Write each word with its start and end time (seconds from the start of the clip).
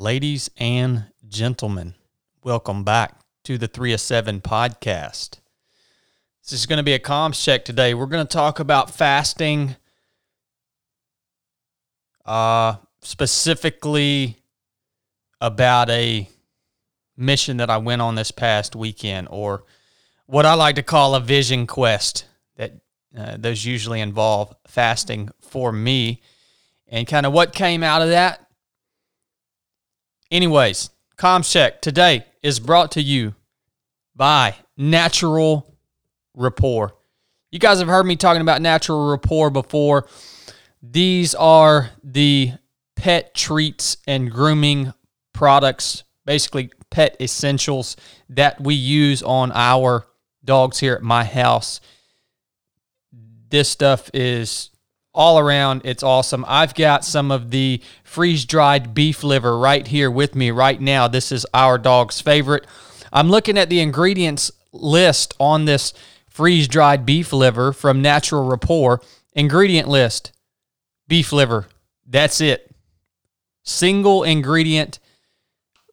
Ladies 0.00 0.48
and 0.56 1.04
gentlemen, 1.28 1.94
welcome 2.42 2.84
back 2.84 3.20
to 3.44 3.58
the 3.58 3.68
3 3.68 3.92
of 3.92 4.00
7 4.00 4.40
podcast. 4.40 5.40
This 6.42 6.54
is 6.54 6.64
going 6.64 6.78
to 6.78 6.82
be 6.82 6.94
a 6.94 6.98
comms 6.98 7.44
check 7.44 7.66
today. 7.66 7.92
We're 7.92 8.06
going 8.06 8.26
to 8.26 8.32
talk 8.32 8.60
about 8.60 8.88
fasting, 8.88 9.76
uh, 12.24 12.76
specifically 13.02 14.38
about 15.38 15.90
a 15.90 16.26
mission 17.18 17.58
that 17.58 17.68
I 17.68 17.76
went 17.76 18.00
on 18.00 18.14
this 18.14 18.30
past 18.30 18.74
weekend, 18.74 19.28
or 19.30 19.64
what 20.24 20.46
I 20.46 20.54
like 20.54 20.76
to 20.76 20.82
call 20.82 21.14
a 21.14 21.20
vision 21.20 21.66
quest. 21.66 22.24
That 22.56 22.72
uh, 23.14 23.36
those 23.36 23.66
usually 23.66 24.00
involve 24.00 24.56
fasting 24.66 25.28
for 25.42 25.70
me, 25.70 26.22
and 26.88 27.06
kind 27.06 27.26
of 27.26 27.34
what 27.34 27.52
came 27.52 27.82
out 27.82 28.00
of 28.00 28.08
that 28.08 28.46
Anyways, 30.30 30.90
comms 31.16 31.50
check 31.50 31.80
today 31.80 32.24
is 32.40 32.60
brought 32.60 32.92
to 32.92 33.02
you 33.02 33.34
by 34.14 34.54
Natural 34.76 35.76
Rapport. 36.34 36.94
You 37.50 37.58
guys 37.58 37.80
have 37.80 37.88
heard 37.88 38.06
me 38.06 38.14
talking 38.14 38.40
about 38.40 38.62
Natural 38.62 39.10
Rapport 39.10 39.50
before. 39.50 40.06
These 40.80 41.34
are 41.34 41.90
the 42.04 42.52
pet 42.94 43.34
treats 43.34 43.96
and 44.06 44.30
grooming 44.30 44.92
products, 45.32 46.04
basically 46.24 46.70
pet 46.90 47.16
essentials 47.20 47.96
that 48.28 48.60
we 48.60 48.74
use 48.76 49.24
on 49.24 49.50
our 49.52 50.06
dogs 50.44 50.78
here 50.78 50.94
at 50.94 51.02
my 51.02 51.24
house. 51.24 51.80
This 53.48 53.68
stuff 53.68 54.12
is 54.14 54.69
all 55.12 55.38
around. 55.38 55.82
It's 55.84 56.02
awesome. 56.02 56.44
I've 56.46 56.74
got 56.74 57.04
some 57.04 57.30
of 57.30 57.50
the 57.50 57.82
freeze 58.04 58.44
dried 58.44 58.94
beef 58.94 59.22
liver 59.24 59.58
right 59.58 59.86
here 59.86 60.10
with 60.10 60.34
me 60.34 60.50
right 60.50 60.80
now. 60.80 61.08
This 61.08 61.32
is 61.32 61.46
our 61.52 61.78
dog's 61.78 62.20
favorite. 62.20 62.66
I'm 63.12 63.28
looking 63.28 63.58
at 63.58 63.70
the 63.70 63.80
ingredients 63.80 64.50
list 64.72 65.34
on 65.40 65.64
this 65.64 65.92
freeze 66.28 66.68
dried 66.68 67.04
beef 67.04 67.32
liver 67.32 67.72
from 67.72 68.02
Natural 68.02 68.44
Rapport. 68.44 69.00
Ingredient 69.34 69.88
list 69.88 70.32
beef 71.08 71.32
liver. 71.32 71.66
That's 72.06 72.40
it. 72.40 72.74
Single 73.62 74.22
ingredient. 74.22 74.98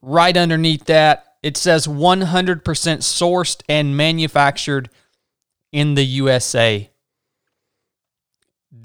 Right 0.02 0.38
underneath 0.38 0.86
that, 0.86 1.26
it 1.44 1.58
says 1.58 1.88
100% 1.88 2.62
sourced 2.62 3.62
and 3.68 3.98
manufactured 3.98 4.90
in 5.72 5.96
the 5.96 6.06
USA. 6.06 6.90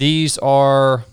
These 0.03 0.37
are 0.39 1.05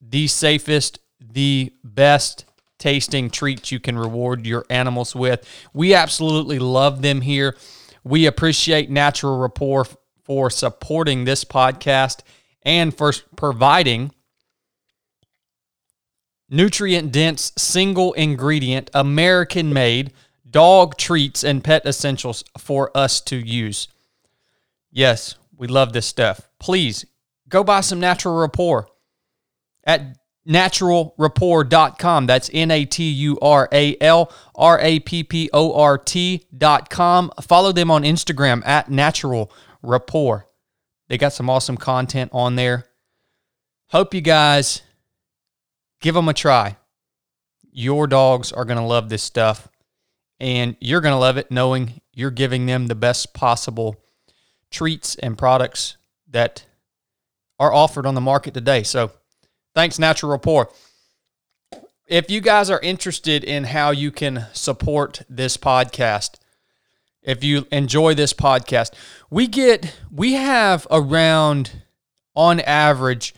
the 0.00 0.26
safest, 0.26 0.98
the 1.20 1.74
best 1.84 2.46
tasting 2.78 3.28
treats 3.28 3.70
you 3.70 3.78
can 3.78 3.98
reward 3.98 4.46
your 4.46 4.64
animals 4.70 5.14
with. 5.14 5.46
We 5.74 5.92
absolutely 5.92 6.58
love 6.58 7.02
them 7.02 7.20
here. 7.20 7.54
We 8.02 8.24
appreciate 8.24 8.88
Natural 8.88 9.38
Rapport 9.38 9.86
for 10.24 10.48
supporting 10.48 11.26
this 11.26 11.44
podcast 11.44 12.20
and 12.62 12.96
for 12.96 13.12
providing 13.36 14.10
nutrient 16.48 17.12
dense, 17.12 17.52
single 17.58 18.14
ingredient, 18.14 18.88
American 18.94 19.70
made 19.70 20.14
dog 20.48 20.96
treats 20.96 21.44
and 21.44 21.62
pet 21.62 21.84
essentials 21.84 22.42
for 22.56 22.90
us 22.96 23.20
to 23.20 23.36
use. 23.36 23.88
Yes, 24.90 25.34
we 25.54 25.66
love 25.66 25.92
this 25.92 26.06
stuff. 26.06 26.48
Please 26.58 27.04
go 27.50 27.62
buy 27.62 27.80
some 27.80 28.00
Natural 28.00 28.36
Rapport 28.36 28.88
at 29.84 30.16
naturalrapport.com. 30.48 32.26
That's 32.26 32.50
N 32.52 32.70
A 32.70 32.84
T 32.84 33.10
U 33.10 33.38
R 33.40 33.68
A 33.72 33.96
L 34.00 34.32
R 34.54 34.80
A 34.80 35.00
P 35.00 35.22
P 35.22 35.50
O 35.52 35.74
R 35.74 35.98
T.com. 35.98 37.30
Follow 37.42 37.72
them 37.72 37.90
on 37.90 38.02
Instagram 38.02 38.66
at 38.66 38.90
Natural 38.90 39.52
Rapport. 39.82 40.46
They 41.08 41.18
got 41.18 41.32
some 41.32 41.50
awesome 41.50 41.76
content 41.76 42.30
on 42.32 42.56
there. 42.56 42.86
Hope 43.88 44.14
you 44.14 44.20
guys 44.20 44.82
give 46.00 46.14
them 46.14 46.28
a 46.28 46.34
try. 46.34 46.76
Your 47.72 48.06
dogs 48.06 48.52
are 48.52 48.64
going 48.64 48.78
to 48.78 48.84
love 48.84 49.08
this 49.08 49.22
stuff, 49.22 49.68
and 50.38 50.76
you're 50.80 51.00
going 51.00 51.12
to 51.12 51.18
love 51.18 51.36
it 51.36 51.50
knowing 51.50 52.00
you're 52.12 52.30
giving 52.30 52.66
them 52.66 52.86
the 52.86 52.94
best 52.94 53.34
possible 53.34 53.96
treats 54.70 55.16
and 55.16 55.36
products 55.36 55.96
that 56.28 56.64
are 57.60 57.72
offered 57.72 58.06
on 58.06 58.14
the 58.14 58.20
market 58.20 58.54
today. 58.54 58.82
So 58.82 59.12
thanks, 59.74 59.98
Natural 59.98 60.32
Rapport. 60.32 60.72
If 62.08 62.28
you 62.28 62.40
guys 62.40 62.70
are 62.70 62.80
interested 62.80 63.44
in 63.44 63.64
how 63.64 63.92
you 63.92 64.10
can 64.10 64.46
support 64.52 65.22
this 65.28 65.56
podcast, 65.56 66.40
if 67.22 67.44
you 67.44 67.66
enjoy 67.70 68.14
this 68.14 68.32
podcast, 68.32 68.92
we 69.28 69.46
get 69.46 69.94
we 70.10 70.32
have 70.32 70.86
around 70.90 71.82
on 72.34 72.60
average 72.60 73.34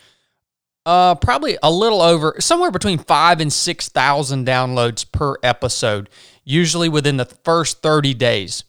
uh 0.87 1.15
probably 1.17 1.59
a 1.63 1.71
little 1.71 2.01
over 2.01 2.37
somewhere 2.39 2.71
between 2.71 2.99
5 2.99 3.41
and 3.41 3.53
6,000 3.53 4.47
downloads 4.47 5.11
per 5.11 5.35
episode, 5.43 6.09
usually 6.45 6.89
within 6.89 7.17
the 7.17 7.25
first 7.25 7.83
30 7.83 8.15
days. 8.15 8.65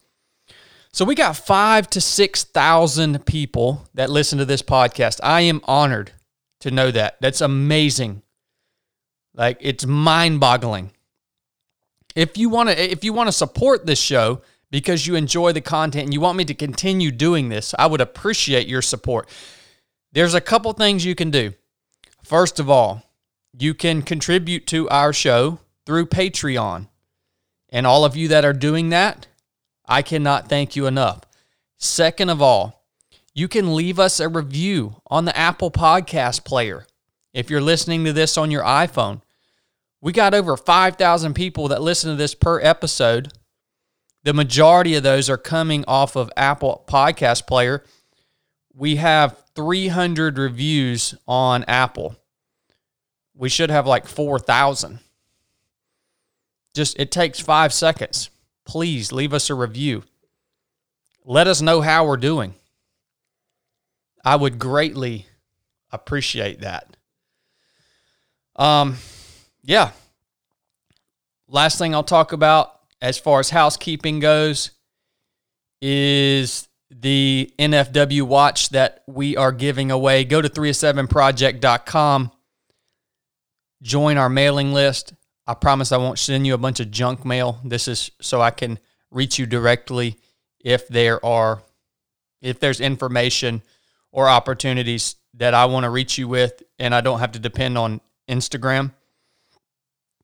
So 0.94 1.06
we 1.06 1.16
got 1.16 1.36
five 1.36 1.90
to 1.90 2.00
6,000 2.00 3.26
people 3.26 3.88
that 3.96 4.12
listen 4.12 4.38
to 4.38 4.46
this 4.46 4.62
podcast. 4.62 5.20
I 5.24 5.42
am 5.42 5.60
honored 5.64 6.12
to 6.60 6.70
know 6.70 6.92
that. 6.92 7.18
That's 7.20 7.42
amazing. 7.42 8.22
Like 9.34 9.58
it's 9.60 9.88
mind-boggling. 9.88 10.92
If 12.16 12.38
you 12.38 12.48
want 12.50 12.70
to 12.70 12.80
if 12.80 13.04
you 13.04 13.12
want 13.12 13.28
to 13.28 13.32
support 13.32 13.88
this 13.88 14.00
show 14.00 14.44
because 14.70 15.08
you 15.08 15.16
enjoy 15.16 15.52
the 15.52 15.62
content 15.62 16.06
and 16.06 16.14
you 16.14 16.22
want 16.22 16.38
me 16.38 16.46
to 16.46 16.54
continue 16.54 17.10
doing 17.10 17.50
this, 17.50 17.74
I 17.80 17.88
would 17.88 18.02
appreciate 18.02 18.68
your 18.68 18.84
support. 18.84 19.28
There's 20.12 20.36
a 20.36 20.42
couple 20.42 20.72
things 20.74 21.06
you 21.06 21.16
can 21.16 21.32
do. 21.32 21.54
First 22.24 22.60
of 22.60 22.70
all, 22.70 23.02
you 23.58 23.74
can 23.74 24.04
contribute 24.04 24.68
to 24.68 24.88
our 24.90 25.12
show 25.12 25.60
through 25.88 26.06
Patreon. 26.06 26.88
And 27.70 27.88
all 27.88 28.06
of 28.06 28.16
you 28.16 28.28
that 28.28 28.46
are 28.46 28.54
doing 28.54 28.90
that, 28.90 29.26
I 29.86 30.02
cannot 30.02 30.50
thank 30.50 30.76
you 30.76 30.88
enough. 30.88 31.22
Second 31.78 32.30
of 32.30 32.42
all, 32.42 32.86
you 33.34 33.48
can 33.48 33.76
leave 33.76 34.00
us 34.00 34.20
a 34.20 34.30
review 34.30 35.02
on 35.08 35.26
the 35.26 35.38
Apple 35.38 35.72
Podcast 35.72 36.46
Player. 36.46 36.86
If 37.34 37.50
you're 37.50 37.62
listening 37.62 38.06
to 38.06 38.14
this 38.14 38.38
on 38.38 38.52
your 38.52 38.64
iPhone, 38.64 39.22
we 40.02 40.12
got 40.12 40.34
over 40.34 40.56
5,000 40.56 41.34
people 41.34 41.68
that 41.70 41.82
listen 41.82 42.12
to 42.12 42.16
this 42.16 42.36
per 42.36 42.62
episode. 42.62 43.34
The 44.24 44.34
majority 44.34 44.96
of 44.96 45.04
those 45.04 45.30
are 45.30 45.38
coming 45.38 45.84
off 45.88 46.16
of 46.16 46.32
Apple 46.38 46.84
Podcast 46.88 47.48
Player. 47.48 47.84
We 48.74 48.98
have 48.98 49.44
300 49.56 50.38
reviews 50.38 51.16
on 51.28 51.64
Apple. 51.68 52.16
We 53.36 53.50
should 53.50 53.72
have 53.72 53.88
like 53.88 54.08
4,000. 54.08 55.00
Just 56.76 57.00
it 57.00 57.12
takes 57.12 57.40
5 57.40 57.74
seconds 57.74 58.30
please 58.66 59.12
leave 59.12 59.34
us 59.34 59.50
a 59.50 59.56
review. 59.56 60.04
Let 61.26 61.48
us 61.48 61.62
know 61.62 61.82
how 61.82 62.06
we're 62.06 62.18
doing. 62.18 62.54
I 64.26 64.36
would 64.36 64.60
greatly 64.60 65.28
appreciate 65.92 66.62
that. 66.62 66.96
Um, 68.56 68.98
yeah. 69.64 69.92
Last 71.48 71.78
thing 71.78 71.94
I'll 71.94 72.04
talk 72.04 72.32
about 72.32 72.80
as 73.02 73.18
far 73.18 73.40
as 73.40 73.50
housekeeping 73.50 74.20
goes 74.20 74.72
is 75.82 76.68
the 76.90 77.54
NFW 77.60 78.24
watch 78.24 78.70
that 78.70 79.04
we 79.08 79.36
are 79.36 79.52
giving 79.52 79.92
away. 79.92 80.24
Go 80.24 80.42
to 80.42 80.50
307project.com, 80.50 82.32
join 83.82 84.18
our 84.18 84.30
mailing 84.30 84.74
list. 84.74 85.14
I 85.46 85.54
promise 85.54 85.92
I 85.92 85.98
won't 85.98 86.20
send 86.20 86.48
you 86.48 86.54
a 86.54 86.58
bunch 86.58 86.80
of 86.80 86.92
junk 86.92 87.26
mail. 87.26 87.60
This 87.64 87.88
is 87.88 88.12
so 88.22 88.42
I 88.42 88.52
can 88.52 88.80
reach 89.12 89.38
you 89.38 89.46
directly 89.46 90.18
if 90.60 90.88
there 90.88 91.24
are 91.26 91.62
if 92.42 92.60
there's 92.60 92.82
information 92.82 93.62
or 94.12 94.30
opportunities 94.30 95.16
that 95.36 95.54
I 95.54 95.66
want 95.66 95.84
to 95.86 95.90
reach 95.90 96.18
you 96.18 96.28
with 96.28 96.62
and 96.80 96.94
I 96.94 97.02
don't 97.02 97.20
have 97.20 97.32
to 97.34 97.40
depend 97.40 97.78
on 97.78 98.02
Instagram. 98.30 98.92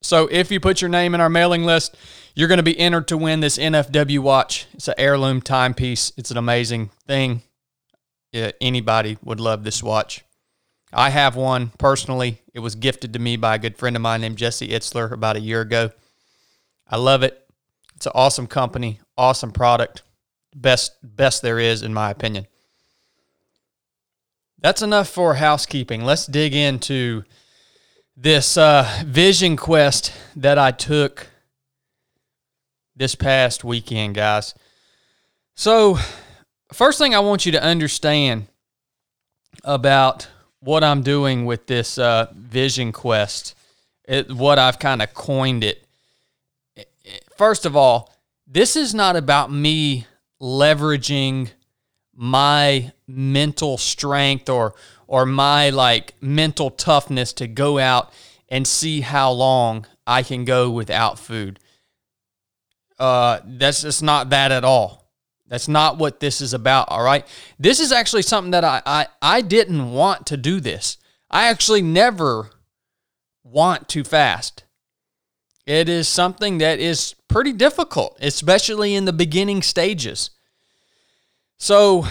So 0.01 0.27
if 0.31 0.51
you 0.51 0.59
put 0.59 0.81
your 0.81 0.89
name 0.89 1.13
in 1.13 1.21
our 1.21 1.29
mailing 1.29 1.65
list, 1.65 1.97
you're 2.35 2.47
going 2.47 2.57
to 2.57 2.63
be 2.63 2.79
entered 2.79 3.07
to 3.09 3.17
win 3.17 3.41
this 3.41 3.57
NFW 3.57 4.19
watch. 4.19 4.67
It's 4.73 4.87
an 4.87 4.95
heirloom 4.97 5.41
timepiece. 5.41 6.13
It's 6.15 6.31
an 6.31 6.37
amazing 6.37 6.91
thing. 7.05 7.41
Yeah, 8.31 8.51
anybody 8.61 9.17
would 9.23 9.39
love 9.39 9.63
this 9.63 9.83
watch. 9.83 10.23
I 10.91 11.11
have 11.11 11.35
one 11.35 11.71
personally. 11.77 12.41
It 12.53 12.59
was 12.59 12.75
gifted 12.75 13.13
to 13.13 13.19
me 13.19 13.37
by 13.37 13.55
a 13.55 13.59
good 13.59 13.77
friend 13.77 13.95
of 13.95 14.01
mine 14.01 14.21
named 14.21 14.37
Jesse 14.37 14.69
Itzler 14.69 15.11
about 15.11 15.35
a 15.35 15.41
year 15.41 15.61
ago. 15.61 15.91
I 16.87 16.97
love 16.97 17.21
it. 17.21 17.47
It's 17.95 18.07
an 18.07 18.13
awesome 18.15 18.47
company, 18.47 18.99
awesome 19.17 19.51
product. 19.51 20.01
Best 20.55 20.93
best 21.03 21.41
there 21.41 21.59
is 21.59 21.83
in 21.83 21.93
my 21.93 22.09
opinion. 22.09 22.47
That's 24.61 24.81
enough 24.81 25.07
for 25.07 25.35
housekeeping. 25.35 26.03
Let's 26.03 26.25
dig 26.25 26.53
into 26.53 27.23
this 28.17 28.57
uh, 28.57 29.03
vision 29.05 29.55
quest 29.55 30.11
that 30.35 30.57
I 30.57 30.71
took 30.71 31.27
this 32.95 33.15
past 33.15 33.63
weekend, 33.63 34.15
guys. 34.15 34.53
So, 35.55 35.97
first 36.73 36.99
thing 36.99 37.15
I 37.15 37.19
want 37.19 37.45
you 37.45 37.53
to 37.53 37.63
understand 37.63 38.47
about 39.63 40.27
what 40.59 40.83
I'm 40.83 41.01
doing 41.01 41.45
with 41.45 41.67
this 41.67 41.97
uh, 41.97 42.27
vision 42.35 42.91
quest, 42.91 43.55
it, 44.07 44.31
what 44.31 44.59
I've 44.59 44.79
kind 44.79 45.01
of 45.01 45.13
coined 45.13 45.63
it. 45.63 45.85
First 47.37 47.65
of 47.65 47.75
all, 47.75 48.13
this 48.45 48.75
is 48.75 48.93
not 48.93 49.15
about 49.15 49.51
me 49.51 50.07
leveraging 50.41 51.51
my 52.15 52.91
mental 53.07 53.77
strength 53.77 54.49
or 54.49 54.75
or 55.07 55.25
my 55.25 55.69
like 55.69 56.13
mental 56.21 56.69
toughness 56.69 57.33
to 57.33 57.47
go 57.47 57.79
out 57.79 58.13
and 58.49 58.67
see 58.67 59.01
how 59.01 59.31
long 59.31 59.85
I 60.05 60.23
can 60.23 60.45
go 60.45 60.69
without 60.69 61.17
food. 61.17 61.59
Uh, 62.97 63.39
that's 63.45 63.81
just 63.83 64.03
not 64.03 64.29
that 64.31 64.51
at 64.51 64.63
all. 64.63 64.98
That's 65.49 65.67
not 65.67 65.97
what 65.97 66.19
this 66.19 66.41
is 66.41 66.53
about. 66.53 66.89
All 66.89 67.03
right. 67.03 67.25
This 67.57 67.79
is 67.79 67.91
actually 67.91 68.21
something 68.21 68.51
that 68.51 68.63
I, 68.63 68.81
I, 68.85 69.07
I 69.21 69.41
didn't 69.41 69.91
want 69.91 70.27
to 70.27 70.37
do 70.37 70.59
this. 70.59 70.97
I 71.29 71.47
actually 71.47 71.81
never 71.81 72.51
want 73.43 73.89
to 73.89 74.03
fast. 74.03 74.63
It 75.65 75.89
is 75.89 76.07
something 76.07 76.59
that 76.59 76.79
is 76.79 77.15
pretty 77.27 77.53
difficult, 77.53 78.17
especially 78.21 78.95
in 78.95 79.05
the 79.05 79.13
beginning 79.13 79.61
stages. 79.61 80.31
So, 81.57 82.05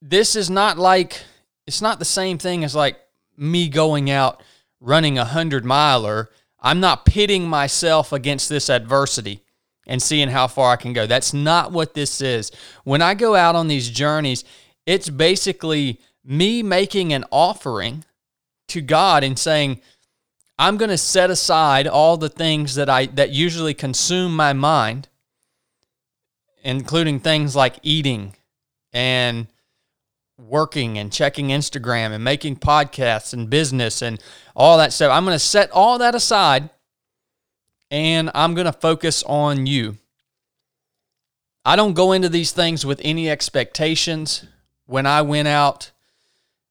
this 0.00 0.36
is 0.36 0.48
not 0.48 0.78
like 0.78 1.22
it's 1.66 1.82
not 1.82 1.98
the 1.98 2.04
same 2.04 2.38
thing 2.38 2.64
as 2.64 2.74
like 2.74 2.96
me 3.36 3.68
going 3.68 4.10
out 4.10 4.42
running 4.80 5.18
a 5.18 5.24
hundred 5.24 5.64
miler. 5.64 6.30
I'm 6.60 6.80
not 6.80 7.04
pitting 7.04 7.48
myself 7.48 8.12
against 8.12 8.48
this 8.48 8.70
adversity 8.70 9.44
and 9.88 10.00
seeing 10.00 10.28
how 10.28 10.46
far 10.46 10.72
I 10.72 10.76
can 10.76 10.92
go. 10.92 11.06
That's 11.06 11.32
not 11.34 11.72
what 11.72 11.94
this 11.94 12.20
is. 12.20 12.52
When 12.84 13.02
I 13.02 13.14
go 13.14 13.34
out 13.34 13.56
on 13.56 13.66
these 13.66 13.90
journeys, 13.90 14.44
it's 14.86 15.08
basically 15.08 16.00
me 16.24 16.62
making 16.62 17.12
an 17.12 17.24
offering 17.32 18.04
to 18.68 18.82
God 18.82 19.24
and 19.24 19.38
saying, 19.38 19.80
I'm 20.58 20.76
going 20.76 20.90
to 20.90 20.98
set 20.98 21.30
aside 21.30 21.86
all 21.86 22.16
the 22.16 22.28
things 22.28 22.74
that 22.74 22.90
I 22.90 23.06
that 23.06 23.30
usually 23.30 23.74
consume 23.74 24.36
my 24.36 24.52
mind, 24.52 25.08
including 26.62 27.20
things 27.20 27.56
like 27.56 27.78
eating 27.82 28.34
and 28.92 29.46
working 30.36 30.98
and 30.98 31.12
checking 31.12 31.48
Instagram 31.48 32.10
and 32.10 32.22
making 32.22 32.56
podcasts 32.56 33.32
and 33.32 33.48
business 33.48 34.02
and 34.02 34.22
all 34.54 34.78
that 34.78 34.92
stuff. 34.92 35.12
I'm 35.12 35.24
going 35.24 35.34
to 35.34 35.38
set 35.38 35.70
all 35.70 35.98
that 35.98 36.14
aside 36.14 36.70
and 37.90 38.30
I'm 38.34 38.54
going 38.54 38.66
to 38.66 38.72
focus 38.72 39.22
on 39.24 39.66
you. 39.66 39.96
I 41.64 41.76
don't 41.76 41.94
go 41.94 42.12
into 42.12 42.28
these 42.28 42.52
things 42.52 42.86
with 42.86 43.00
any 43.04 43.30
expectations. 43.30 44.44
When 44.86 45.06
I 45.06 45.22
went 45.22 45.48
out 45.48 45.90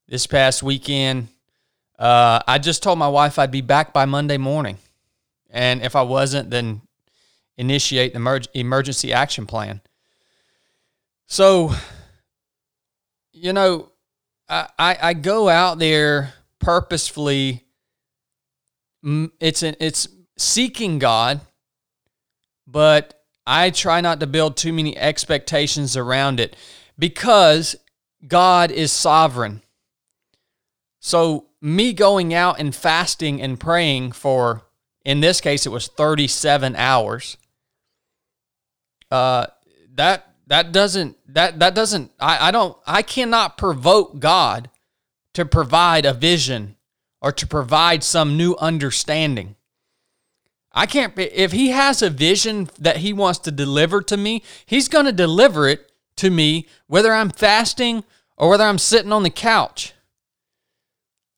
this 0.08 0.26
past 0.26 0.64
weekend, 0.64 1.28
uh, 2.00 2.42
I 2.48 2.58
just 2.58 2.82
told 2.82 2.98
my 2.98 3.08
wife 3.08 3.38
I'd 3.38 3.52
be 3.52 3.62
back 3.62 3.94
by 3.94 4.06
Monday 4.06 4.38
morning. 4.38 4.78
And 5.50 5.82
if 5.82 5.96
I 5.96 6.02
wasn't, 6.02 6.50
then 6.50 6.82
initiate 7.58 8.14
the 8.14 8.50
emergency 8.54 9.14
action 9.14 9.46
plan. 9.46 9.82
So 11.28 11.74
you 13.42 13.54
know, 13.54 13.92
I, 14.50 14.98
I, 15.02 15.14
go 15.14 15.50
out 15.50 15.78
there 15.78 16.34
purposefully. 16.60 17.66
It's 19.04 19.64
an, 19.64 19.76
it's 19.80 20.08
seeking 20.38 21.00
God, 21.00 21.42
but 22.66 23.24
I 23.46 23.70
try 23.70 24.02
not 24.02 24.20
to 24.20 24.28
build 24.28 24.58
too 24.58 24.74
many 24.74 24.98
expectations 24.98 25.96
around 25.98 26.40
it 26.40 26.56
because 26.98 27.76
God 28.28 28.72
is 28.72 28.92
sovereign. 28.92 29.62
So 31.00 31.48
me 31.62 31.94
going 31.94 32.34
out 32.34 32.60
and 32.60 32.76
fasting 32.76 33.42
and 33.42 33.60
praying 33.60 34.12
for, 34.12 34.64
in 35.06 35.22
this 35.22 35.42
case, 35.42 35.66
it 35.66 35.72
was 35.72 35.88
37 35.88 36.76
hours. 36.76 37.38
Uh, 39.10 39.48
that 39.96 40.34
that 40.48 40.72
doesn't 40.72 41.18
that 41.34 41.60
that 41.60 41.76
doesn't 41.76 42.12
I, 42.20 42.50
I 42.50 42.52
don't 42.52 42.78
I 42.86 43.02
cannot 43.02 43.58
provoke 43.58 44.20
God 44.20 44.70
to 45.34 45.46
provide 45.46 46.06
a 46.06 46.14
vision 46.14 46.76
or 47.22 47.32
to 47.32 47.46
provide 47.46 48.04
some 48.04 48.38
new 48.38 48.56
understanding. 48.58 49.56
I 50.78 50.86
can't 50.86 51.18
if 51.18 51.54
he 51.54 51.70
has 51.70 52.04
a 52.04 52.10
vision 52.10 52.70
that 52.78 52.98
he 52.98 53.12
wants 53.12 53.40
to 53.40 53.52
deliver 53.52 54.02
to 54.04 54.16
me, 54.16 54.44
he's 54.66 54.88
going 54.88 55.06
to 55.06 55.12
deliver 55.12 55.68
it 55.68 55.92
to 56.18 56.30
me 56.30 56.68
whether 56.86 57.12
I'm 57.14 57.32
fasting 57.32 58.04
or 58.38 58.50
whether 58.50 58.64
I'm 58.64 58.78
sitting 58.78 59.12
on 59.12 59.24
the 59.24 59.32
couch. 59.32 59.94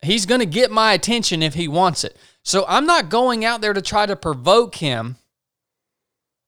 He's 0.01 0.25
going 0.25 0.39
to 0.39 0.45
get 0.45 0.71
my 0.71 0.91
attention 0.91 1.41
if 1.41 1.53
he 1.53 1.69
wants 1.69 2.03
it. 2.03 2.17
So 2.43 2.65
I'm 2.67 2.85
not 2.85 3.09
going 3.09 3.45
out 3.45 3.61
there 3.61 3.73
to 3.73 3.81
try 3.81 4.05
to 4.05 4.15
provoke 4.17 4.75
him 4.75 5.15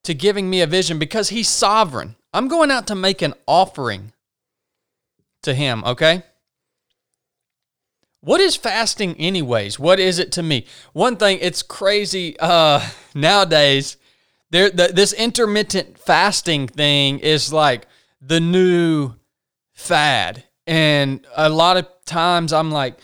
to 0.04 0.14
giving 0.14 0.50
me 0.50 0.60
a 0.60 0.68
vision 0.68 1.00
because 1.00 1.30
he's 1.30 1.48
sovereign. 1.48 2.16
I'm 2.34 2.50
going 2.50 2.72
out 2.72 2.88
to 2.88 2.96
make 2.96 3.22
an 3.22 3.36
offering 3.48 4.12
to 5.44 5.54
him, 5.54 5.84
okay? 5.86 6.24
What 8.22 8.40
is 8.40 8.56
fasting 8.56 9.16
anyways? 9.18 9.80
What 9.80 10.00
is 10.00 10.20
it 10.20 10.32
to 10.34 10.44
me? 10.44 10.68
One 10.94 11.18
thing, 11.18 11.40
it's 11.42 11.64
crazy 11.64 12.40
uh 12.40 12.88
nowadays 13.16 13.98
there 14.52 14.70
the, 14.70 14.92
this 14.94 15.14
intermittent 15.14 15.98
fasting 15.98 16.68
thing 16.68 17.20
is 17.20 17.52
like 17.52 17.88
the 18.22 18.40
new 18.40 19.14
fad. 19.74 20.44
And 20.68 21.26
a 21.36 21.50
lot 21.50 21.78
of 21.78 21.88
times 22.06 22.54
I'm 22.54 22.70
like 22.70 23.00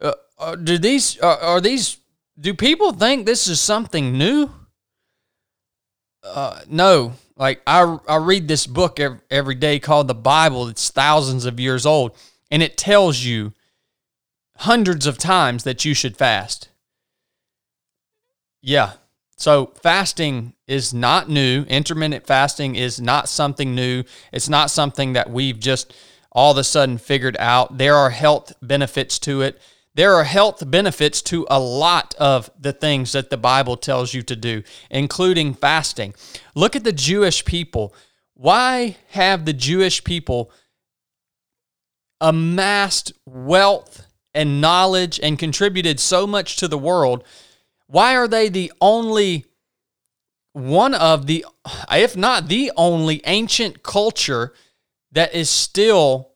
uh, 0.00 0.14
uh 0.38 0.56
do 0.56 0.78
these 0.78 1.20
uh, 1.20 1.38
are 1.42 1.60
these 1.60 1.98
do 2.40 2.54
people 2.54 2.92
think 2.92 3.26
this 3.26 3.46
is 3.46 3.60
something 3.60 4.16
new? 4.16 4.50
Uh, 6.24 6.60
no, 6.68 7.12
like 7.36 7.60
I, 7.66 7.98
I 8.08 8.16
read 8.16 8.48
this 8.48 8.66
book 8.66 8.98
every, 9.00 9.18
every 9.30 9.54
day 9.54 9.78
called 9.80 10.08
the 10.08 10.14
Bible. 10.14 10.68
It's 10.68 10.88
thousands 10.88 11.44
of 11.44 11.60
years 11.60 11.84
old, 11.84 12.16
and 12.50 12.62
it 12.62 12.78
tells 12.78 13.22
you 13.22 13.52
hundreds 14.56 15.06
of 15.06 15.18
times 15.18 15.64
that 15.64 15.84
you 15.84 15.94
should 15.94 16.16
fast. 16.16 16.68
Yeah. 18.62 18.92
So 19.36 19.72
fasting 19.82 20.54
is 20.68 20.94
not 20.94 21.28
new. 21.28 21.64
Intermittent 21.64 22.26
fasting 22.26 22.76
is 22.76 23.00
not 23.00 23.28
something 23.28 23.74
new. 23.74 24.04
It's 24.32 24.48
not 24.48 24.70
something 24.70 25.14
that 25.14 25.30
we've 25.30 25.58
just 25.58 25.94
all 26.30 26.52
of 26.52 26.58
a 26.58 26.64
sudden 26.64 26.98
figured 26.98 27.36
out. 27.38 27.78
There 27.78 27.96
are 27.96 28.10
health 28.10 28.52
benefits 28.62 29.18
to 29.20 29.42
it. 29.42 29.60
There 29.94 30.14
are 30.14 30.24
health 30.24 30.70
benefits 30.70 31.20
to 31.22 31.46
a 31.50 31.60
lot 31.60 32.14
of 32.18 32.50
the 32.58 32.72
things 32.72 33.12
that 33.12 33.28
the 33.28 33.36
Bible 33.36 33.76
tells 33.76 34.14
you 34.14 34.22
to 34.22 34.36
do, 34.36 34.62
including 34.90 35.52
fasting. 35.52 36.14
Look 36.54 36.74
at 36.74 36.84
the 36.84 36.92
Jewish 36.92 37.44
people. 37.44 37.94
Why 38.34 38.96
have 39.10 39.44
the 39.44 39.52
Jewish 39.52 40.02
people 40.02 40.50
amassed 42.20 43.12
wealth 43.26 44.06
and 44.34 44.60
knowledge 44.60 45.20
and 45.22 45.38
contributed 45.38 46.00
so 46.00 46.26
much 46.26 46.56
to 46.56 46.68
the 46.68 46.78
world? 46.78 47.24
Why 47.86 48.16
are 48.16 48.28
they 48.28 48.48
the 48.48 48.72
only 48.80 49.46
one 50.52 50.94
of 50.94 51.26
the, 51.26 51.44
if 51.90 52.16
not 52.16 52.48
the 52.48 52.72
only 52.76 53.20
ancient 53.24 53.82
culture 53.82 54.52
that 55.12 55.34
is 55.34 55.50
still 55.50 56.32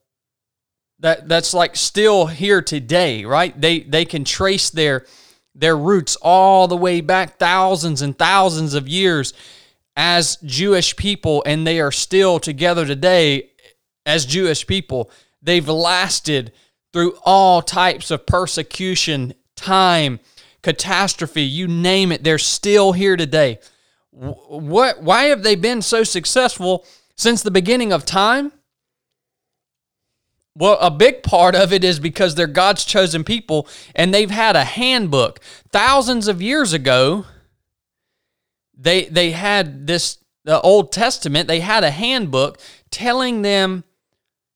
that 1.00 1.28
that's 1.28 1.52
like 1.52 1.76
still 1.76 2.26
here 2.26 2.62
today, 2.62 3.24
right? 3.24 3.58
They 3.58 3.80
they 3.80 4.04
can 4.04 4.24
trace 4.24 4.70
their 4.70 5.04
their 5.54 5.76
roots 5.76 6.16
all 6.22 6.68
the 6.68 6.76
way 6.76 7.00
back 7.00 7.38
thousands 7.38 8.02
and 8.02 8.16
thousands 8.18 8.74
of 8.74 8.88
years 8.88 9.32
as 9.94 10.36
Jewish 10.44 10.96
people 10.96 11.42
and 11.46 11.66
they 11.66 11.80
are 11.80 11.92
still 11.92 12.38
together 12.38 12.86
today 12.86 13.50
as 14.04 14.26
Jewish 14.26 14.66
people. 14.66 15.10
They've 15.42 15.68
lasted 15.68 16.52
through 16.96 17.18
all 17.26 17.60
types 17.60 18.10
of 18.10 18.24
persecution, 18.24 19.34
time, 19.54 20.18
catastrophe, 20.62 21.42
you 21.42 21.68
name 21.68 22.10
it. 22.10 22.24
They're 22.24 22.38
still 22.38 22.92
here 22.92 23.18
today. 23.18 23.58
What 24.12 25.02
why 25.02 25.24
have 25.24 25.42
they 25.42 25.56
been 25.56 25.82
so 25.82 26.04
successful 26.04 26.86
since 27.14 27.42
the 27.42 27.50
beginning 27.50 27.92
of 27.92 28.06
time? 28.06 28.50
Well, 30.54 30.78
a 30.80 30.90
big 30.90 31.22
part 31.22 31.54
of 31.54 31.70
it 31.70 31.84
is 31.84 32.00
because 32.00 32.34
they're 32.34 32.46
God's 32.46 32.86
chosen 32.86 33.24
people 33.24 33.68
and 33.94 34.14
they've 34.14 34.30
had 34.30 34.56
a 34.56 34.64
handbook. 34.64 35.40
Thousands 35.70 36.28
of 36.28 36.40
years 36.40 36.72
ago, 36.72 37.26
they 38.74 39.04
they 39.04 39.32
had 39.32 39.86
this 39.86 40.16
the 40.44 40.62
Old 40.62 40.92
Testament, 40.92 41.46
they 41.46 41.60
had 41.60 41.84
a 41.84 41.90
handbook 41.90 42.58
telling 42.90 43.42
them 43.42 43.84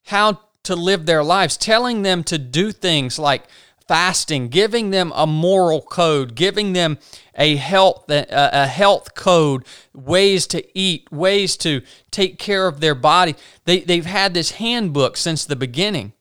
how 0.04 0.40
to 0.70 0.76
live 0.76 1.04
their 1.04 1.24
lives, 1.24 1.56
telling 1.56 2.02
them 2.02 2.22
to 2.22 2.38
do 2.38 2.70
things 2.70 3.18
like 3.18 3.42
fasting, 3.88 4.46
giving 4.46 4.90
them 4.90 5.12
a 5.16 5.26
moral 5.26 5.82
code, 5.82 6.36
giving 6.36 6.74
them 6.74 6.96
a 7.34 7.56
health 7.56 8.04
a 8.08 8.68
health 8.68 9.16
code, 9.16 9.64
ways 9.92 10.46
to 10.46 10.78
eat, 10.78 11.10
ways 11.10 11.56
to 11.56 11.82
take 12.12 12.38
care 12.38 12.68
of 12.68 12.78
their 12.78 12.94
body. 12.94 13.34
They 13.64 13.80
they've 13.80 14.06
had 14.06 14.32
this 14.32 14.52
handbook 14.52 15.16
since 15.16 15.44
the 15.44 15.56
beginning. 15.56 16.12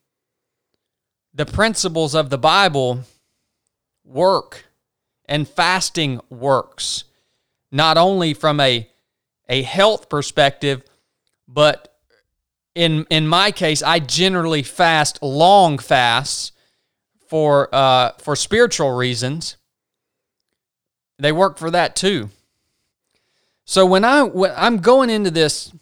The 1.32 1.46
principles 1.46 2.12
of 2.16 2.28
the 2.28 2.38
Bible 2.38 3.04
work 4.04 4.64
and 5.26 5.46
fasting 5.48 6.20
works 6.28 7.04
not 7.70 7.96
only 7.96 8.34
from 8.34 8.58
a 8.58 8.90
a 9.48 9.62
health 9.62 10.08
perspective 10.08 10.82
but 11.46 11.89
in 12.74 13.06
in 13.10 13.26
my 13.26 13.50
case 13.50 13.82
I 13.82 13.98
generally 13.98 14.62
fast 14.62 15.22
long 15.22 15.78
fasts 15.78 16.52
for 17.28 17.68
uh, 17.74 18.12
for 18.18 18.36
spiritual 18.36 18.92
reasons. 18.92 19.56
They 21.18 21.32
work 21.32 21.58
for 21.58 21.70
that 21.70 21.96
too. 21.96 22.30
So 23.64 23.86
when 23.86 24.04
I 24.04 24.22
when 24.22 24.52
I'm 24.56 24.78
going 24.78 25.10
into 25.10 25.30
this 25.30 25.72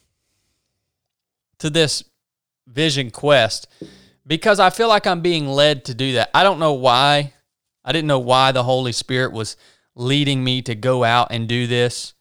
to 1.58 1.70
this 1.70 2.04
vision 2.66 3.10
quest 3.10 3.66
because 4.26 4.60
I 4.60 4.70
feel 4.70 4.88
like 4.88 5.06
I'm 5.06 5.22
being 5.22 5.48
led 5.48 5.86
to 5.86 5.94
do 5.94 6.12
that. 6.12 6.30
I 6.34 6.42
don't 6.42 6.58
know 6.58 6.74
why. 6.74 7.32
I 7.84 7.92
didn't 7.92 8.08
know 8.08 8.18
why 8.18 8.52
the 8.52 8.62
Holy 8.62 8.92
Spirit 8.92 9.32
was 9.32 9.56
leading 9.96 10.44
me 10.44 10.60
to 10.62 10.74
go 10.74 11.02
out 11.02 11.28
and 11.30 11.48
do 11.48 11.66
this. 11.66 12.12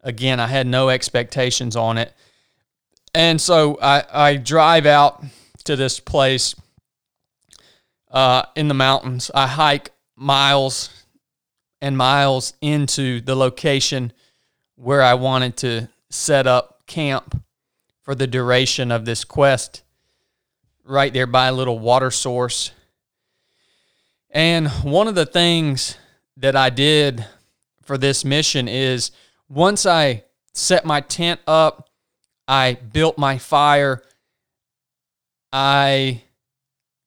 Again, 0.00 0.40
I 0.40 0.46
had 0.46 0.66
no 0.66 0.88
expectations 0.88 1.76
on 1.76 1.98
it. 1.98 2.14
And 3.18 3.40
so 3.40 3.76
I, 3.82 4.04
I 4.12 4.36
drive 4.36 4.86
out 4.86 5.24
to 5.64 5.74
this 5.74 5.98
place 5.98 6.54
uh, 8.12 8.44
in 8.54 8.68
the 8.68 8.74
mountains. 8.74 9.28
I 9.34 9.48
hike 9.48 9.90
miles 10.14 10.90
and 11.80 11.98
miles 11.98 12.52
into 12.60 13.20
the 13.20 13.34
location 13.34 14.12
where 14.76 15.02
I 15.02 15.14
wanted 15.14 15.56
to 15.56 15.88
set 16.10 16.46
up 16.46 16.86
camp 16.86 17.42
for 18.02 18.14
the 18.14 18.28
duration 18.28 18.92
of 18.92 19.04
this 19.04 19.24
quest, 19.24 19.82
right 20.84 21.12
there 21.12 21.26
by 21.26 21.48
a 21.48 21.52
little 21.52 21.80
water 21.80 22.12
source. 22.12 22.70
And 24.30 24.68
one 24.84 25.08
of 25.08 25.16
the 25.16 25.26
things 25.26 25.98
that 26.36 26.54
I 26.54 26.70
did 26.70 27.26
for 27.82 27.98
this 27.98 28.24
mission 28.24 28.68
is 28.68 29.10
once 29.48 29.86
I 29.86 30.22
set 30.54 30.84
my 30.84 31.00
tent 31.00 31.40
up, 31.48 31.87
I 32.48 32.74
built 32.74 33.18
my 33.18 33.38
fire, 33.38 34.02
I 35.52 36.22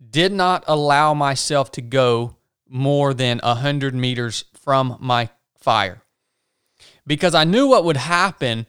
did 0.09 0.31
not 0.31 0.63
allow 0.67 1.13
myself 1.13 1.71
to 1.73 1.81
go 1.81 2.37
more 2.69 3.13
than 3.13 3.39
100 3.43 3.93
meters 3.93 4.45
from 4.53 4.97
my 4.99 5.29
fire 5.57 6.01
because 7.05 7.35
I 7.35 7.43
knew 7.43 7.67
what 7.67 7.83
would 7.83 7.97
happen 7.97 8.65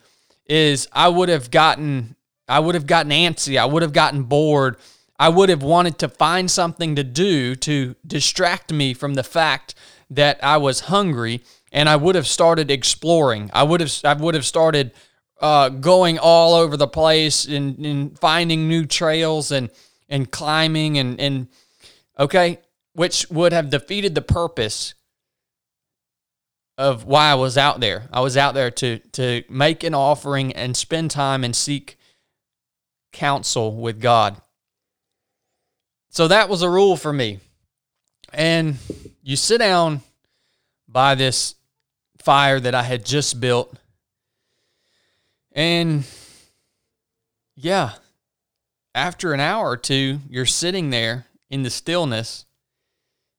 is 0.47 0.89
I 0.93 1.09
would 1.09 1.29
have 1.29 1.51
gotten 1.51 2.17
I 2.49 2.59
would 2.59 2.75
have 2.75 2.87
gotten 2.87 3.13
antsy, 3.13 3.57
I 3.57 3.65
would 3.65 3.83
have 3.83 3.93
gotten 3.93 4.25
bored. 4.25 4.77
I 5.19 5.29
would 5.29 5.49
have 5.49 5.63
wanted 5.63 5.99
to 6.01 6.09
find 6.09 6.51
something 6.51 6.97
to 6.97 7.05
do 7.05 7.55
to 7.55 7.95
distract 8.05 8.73
me 8.73 8.93
from 8.93 9.15
the 9.15 9.23
fact 9.23 9.77
that 10.11 10.43
I 10.43 10.57
was 10.57 10.81
hungry 10.81 11.43
and 11.71 11.89
I 11.89 11.95
would 11.95 12.17
have 12.17 12.27
started 12.27 12.71
exploring. 12.71 13.49
I 13.55 13.63
would 13.63 13.81
have 13.81 13.93
I 14.05 14.15
would 14.15 14.35
have 14.35 14.45
started 14.45 14.93
uh, 15.43 15.69
going 15.69 16.19
all 16.19 16.55
over 16.55 16.77
the 16.77 16.87
place 16.87 17.45
and, 17.45 17.85
and 17.85 18.19
finding 18.19 18.69
new 18.69 18.87
trails 18.87 19.51
and 19.51 19.71
and 20.09 20.31
climbing 20.31 20.99
and 20.99 21.21
and 21.21 21.49
okay, 22.19 22.61
which 22.95 23.27
would 23.29 23.53
have 23.53 23.69
defeated 23.69 24.15
the 24.15 24.23
purpose 24.23 24.95
of 26.79 27.05
why 27.05 27.31
I 27.31 27.35
was 27.35 27.59
out 27.59 27.81
there. 27.81 28.09
I 28.13 28.21
was 28.21 28.37
out 28.37 28.55
there 28.55 28.71
to 28.71 28.99
to 28.99 29.43
make 29.51 29.83
an 29.83 29.95
offering 29.95 30.53
and 30.53 30.77
spend 30.77 31.11
time 31.11 31.43
and 31.45 31.55
seek 31.55 31.99
counsel 33.13 33.75
with 33.75 34.01
God. 34.01 34.41
So 36.11 36.29
that 36.29 36.49
was 36.49 36.63
a 36.63 36.71
rule 36.71 36.97
for 36.97 37.13
me. 37.13 37.41
And 38.33 38.77
you 39.23 39.37
sit 39.37 39.59
down 39.59 40.03
by 40.89 41.15
this 41.15 41.55
fire 42.19 42.61
that 42.61 42.75
I 42.75 42.83
had 42.83 43.05
just 43.05 43.41
built. 43.41 43.77
And 45.55 46.05
yeah, 47.55 47.93
after 48.95 49.33
an 49.33 49.41
hour 49.41 49.69
or 49.69 49.77
two, 49.77 50.21
you're 50.29 50.47
sitting 50.47 50.91
there 50.91 51.27
in 51.51 51.63
the 51.63 51.71
stillness. 51.71 52.45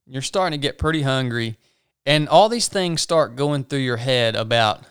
You're 0.06 0.22
starting 0.22 0.60
to 0.60 0.62
get 0.62 0.78
pretty 0.78 1.02
hungry. 1.02 1.58
And 2.06 2.28
all 2.28 2.50
these 2.50 2.68
things 2.68 3.02
start 3.02 3.36
going 3.36 3.64
through 3.64 3.80
your 3.80 3.98
head 3.98 4.36
about 4.36 4.84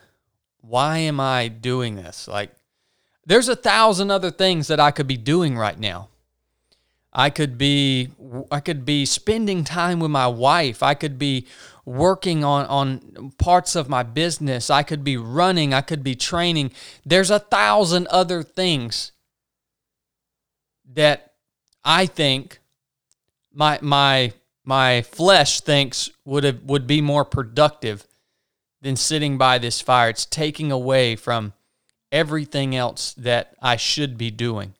why 0.61 0.99
am 0.99 1.19
I 1.19 1.49
doing 1.49 1.95
this? 1.95 2.27
Like, 2.27 2.51
there's 3.25 3.49
a 3.49 3.55
thousand 3.55 4.11
other 4.11 4.31
things 4.31 4.67
that 4.67 4.79
I 4.79 4.91
could 4.91 5.07
be 5.07 5.17
doing 5.17 5.57
right 5.57 5.79
now. 5.79 6.09
I 7.13 7.29
could 7.29 7.57
be 7.57 8.09
I 8.51 8.59
could 8.59 8.85
be 8.85 9.05
spending 9.05 9.63
time 9.63 9.99
with 9.99 10.09
my 10.09 10.27
wife. 10.27 10.81
I 10.81 10.95
could 10.95 11.19
be 11.19 11.45
working 11.85 12.43
on 12.43 12.65
on 12.67 13.31
parts 13.37 13.75
of 13.75 13.89
my 13.89 14.03
business. 14.03 14.69
I 14.69 14.83
could 14.83 15.03
be 15.03 15.17
running, 15.17 15.73
I 15.73 15.81
could 15.81 16.03
be 16.03 16.15
training. 16.15 16.71
There's 17.05 17.31
a 17.31 17.39
thousand 17.39 18.07
other 18.07 18.43
things 18.43 19.11
that 20.93 21.33
I 21.83 22.05
think 22.05 22.59
my 23.53 23.79
my 23.81 24.33
my 24.63 25.01
flesh 25.01 25.61
thinks 25.61 26.09
would 26.25 26.43
have 26.43 26.63
would 26.63 26.87
be 26.87 27.01
more 27.01 27.25
productive 27.25 28.07
than 28.81 28.95
sitting 28.95 29.37
by 29.37 29.57
this 29.57 29.81
fire. 29.81 30.09
It's 30.09 30.25
taking 30.25 30.71
away 30.71 31.15
from 31.15 31.53
everything 32.11 32.75
else 32.75 33.13
that 33.13 33.55
I 33.61 33.75
should 33.75 34.17
be 34.17 34.29
doing. 34.29 34.75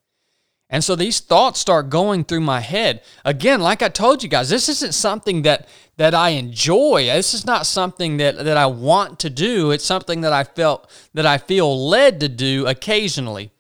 And 0.74 0.84
so 0.84 0.96
these 0.96 1.20
thoughts 1.20 1.60
start 1.60 1.92
going 1.92 2.24
through 2.24 2.40
my 2.40 2.60
head. 2.60 3.04
Again, 3.24 3.62
like 3.62 3.84
I 3.84 3.90
told 3.90 4.24
you 4.24 4.28
guys, 4.28 4.50
this 4.50 4.68
isn't 4.70 4.94
something 4.94 5.44
that 5.44 5.68
that 5.98 6.16
I 6.16 6.30
enjoy. 6.30 7.06
This 7.06 7.36
is 7.36 7.46
not 7.46 7.68
something 7.68 8.18
that, 8.18 8.44
that 8.44 8.58
I 8.58 8.66
want 8.66 9.20
to 9.20 9.30
do. 9.30 9.70
It's 9.70 9.86
something 9.86 10.22
that 10.22 10.34
I 10.34 10.44
felt 10.44 10.90
that 11.14 11.28
I 11.28 11.38
feel 11.38 11.88
led 11.88 12.20
to 12.22 12.28
do 12.28 12.66
occasionally. 12.66 13.52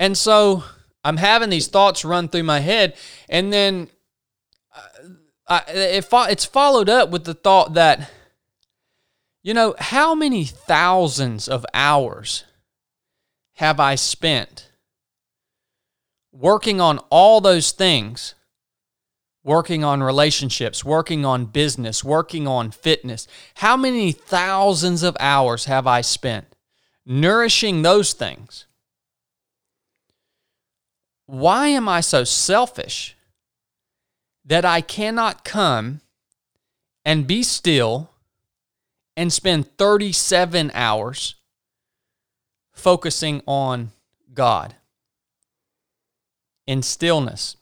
And 0.00 0.18
so 0.18 0.64
I'm 1.04 1.18
having 1.18 1.50
these 1.50 1.68
thoughts 1.68 2.04
run 2.04 2.26
through 2.26 2.42
my 2.42 2.58
head, 2.58 2.96
and 3.28 3.52
then 3.52 3.90
uh, 4.74 5.06
I, 5.46 5.62
it, 5.68 6.08
it's 6.12 6.44
followed 6.44 6.88
up 6.88 7.10
with 7.10 7.22
the 7.22 7.34
thought 7.34 7.74
that, 7.74 8.10
you 9.44 9.54
know, 9.54 9.76
how 9.78 10.16
many 10.16 10.44
thousands 10.44 11.46
of 11.46 11.64
hours 11.72 12.42
have 13.52 13.78
I 13.78 13.94
spent 13.94 14.66
working 16.32 16.80
on 16.80 16.98
all 17.10 17.40
those 17.40 17.72
things? 17.72 18.34
Working 19.42 19.82
on 19.84 20.02
relationships, 20.02 20.84
working 20.84 21.24
on 21.24 21.46
business, 21.46 22.04
working 22.04 22.46
on 22.46 22.70
fitness. 22.70 23.26
How 23.54 23.76
many 23.76 24.12
thousands 24.12 25.02
of 25.02 25.16
hours 25.18 25.64
have 25.64 25.86
I 25.86 26.02
spent 26.02 26.54
nourishing 27.06 27.82
those 27.82 28.12
things? 28.12 28.66
Why 31.24 31.68
am 31.68 31.88
I 31.88 32.00
so 32.00 32.24
selfish 32.24 33.16
that 34.44 34.64
I 34.64 34.80
cannot 34.80 35.44
come 35.44 36.00
and 37.04 37.26
be 37.26 37.42
still 37.42 38.10
and 39.16 39.32
spend 39.32 39.76
37 39.78 40.70
hours 40.74 41.36
focusing 42.72 43.42
on 43.46 43.90
God 44.34 44.74
in 46.70 46.82
stillness? 46.82 47.56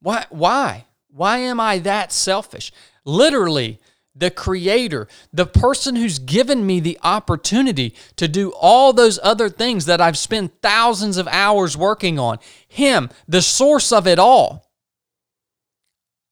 Why? 0.00 0.24
Why? 0.30 0.84
Why 1.08 1.38
am 1.38 1.58
I 1.58 1.78
that 1.78 2.12
selfish? 2.12 2.70
Literally, 3.04 3.80
the 4.14 4.30
creator, 4.30 5.08
the 5.32 5.46
person 5.46 5.96
who's 5.96 6.20
given 6.20 6.64
me 6.64 6.78
the 6.78 6.96
opportunity 7.02 7.92
to 8.14 8.28
do 8.28 8.52
all 8.52 8.92
those 8.92 9.18
other 9.24 9.48
things 9.48 9.86
that 9.86 10.00
I've 10.00 10.16
spent 10.16 10.62
thousands 10.62 11.16
of 11.16 11.26
hours 11.26 11.76
working 11.76 12.20
on. 12.20 12.38
Him, 12.68 13.10
the 13.26 13.42
source 13.42 13.90
of 13.90 14.06
it 14.06 14.20
all. 14.20 14.70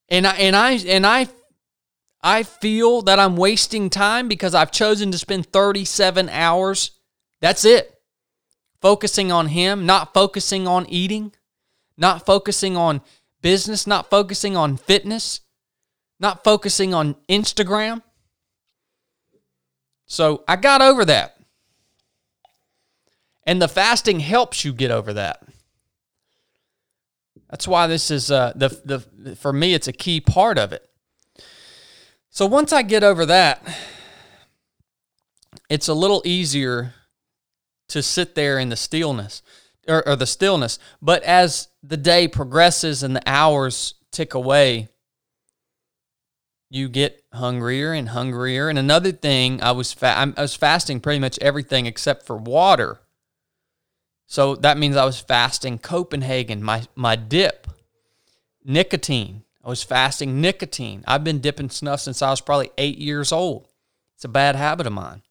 And 0.08 0.24
I 0.24 0.36
and 0.36 0.54
I 0.54 0.70
and 0.72 1.04
I 1.04 1.26
I 2.22 2.44
feel 2.44 3.02
that 3.02 3.18
I'm 3.18 3.36
wasting 3.36 3.90
time 3.90 4.28
because 4.28 4.54
I've 4.54 4.70
chosen 4.70 5.10
to 5.10 5.18
spend 5.18 5.46
37 5.46 6.28
hours. 6.28 6.92
That's 7.40 7.64
it. 7.64 7.97
Focusing 8.80 9.32
on 9.32 9.48
him, 9.48 9.86
not 9.86 10.14
focusing 10.14 10.68
on 10.68 10.86
eating, 10.86 11.32
not 11.96 12.24
focusing 12.24 12.76
on 12.76 13.00
business, 13.42 13.86
not 13.86 14.08
focusing 14.10 14.56
on 14.56 14.76
fitness 14.76 15.40
not 16.20 16.42
focusing 16.42 16.94
on 16.94 17.14
Instagram. 17.28 18.02
So 20.06 20.44
I 20.48 20.56
got 20.56 20.82
over 20.82 21.04
that. 21.04 21.36
And 23.44 23.62
the 23.62 23.68
fasting 23.68 24.20
helps 24.20 24.64
you 24.64 24.72
get 24.72 24.90
over 24.90 25.12
that. 25.14 25.42
That's 27.48 27.66
why 27.66 27.86
this 27.86 28.10
is 28.10 28.30
uh, 28.30 28.52
the 28.54 28.68
the 28.84 29.36
for 29.36 29.54
me 29.54 29.72
it's 29.72 29.88
a 29.88 29.92
key 29.92 30.20
part 30.20 30.58
of 30.58 30.72
it. 30.72 30.86
So 32.28 32.44
once 32.44 32.74
I 32.74 32.82
get 32.82 33.02
over 33.02 33.24
that, 33.24 33.62
it's 35.70 35.88
a 35.88 35.94
little 35.94 36.20
easier 36.26 36.92
to 37.88 38.02
sit 38.02 38.34
there 38.34 38.58
in 38.58 38.68
the 38.68 38.76
stillness 38.76 39.42
or, 39.88 40.06
or 40.06 40.16
the 40.16 40.26
stillness. 40.26 40.78
But 41.00 41.22
as 41.22 41.68
the 41.82 41.96
day 41.96 42.28
progresses 42.28 43.02
and 43.02 43.16
the 43.16 43.22
hours 43.26 43.94
tick 44.10 44.34
away, 44.34 44.88
you 46.70 46.88
get 46.88 47.24
hungrier 47.32 47.92
and 47.92 48.10
hungrier. 48.10 48.68
And 48.68 48.78
another 48.78 49.12
thing, 49.12 49.62
I 49.62 49.72
was 49.72 49.92
fa- 49.92 50.32
I 50.36 50.42
was 50.42 50.54
fasting 50.54 51.00
pretty 51.00 51.18
much 51.18 51.38
everything 51.40 51.86
except 51.86 52.26
for 52.26 52.36
water. 52.36 53.00
So 54.26 54.54
that 54.56 54.76
means 54.76 54.96
I 54.96 55.06
was 55.06 55.18
fasting 55.20 55.78
Copenhagen, 55.78 56.62
my 56.62 56.84
my 56.94 57.16
dip, 57.16 57.66
nicotine. 58.64 59.44
I 59.64 59.68
was 59.70 59.82
fasting 59.82 60.40
nicotine. 60.40 61.04
I've 61.06 61.24
been 61.24 61.40
dipping 61.40 61.70
snuff 61.70 62.00
since 62.00 62.22
I 62.22 62.30
was 62.30 62.40
probably 62.40 62.70
eight 62.78 62.98
years 62.98 63.32
old. 63.32 63.68
It's 64.14 64.24
a 64.24 64.28
bad 64.28 64.56
habit 64.56 64.86
of 64.86 64.92
mine. 64.92 65.22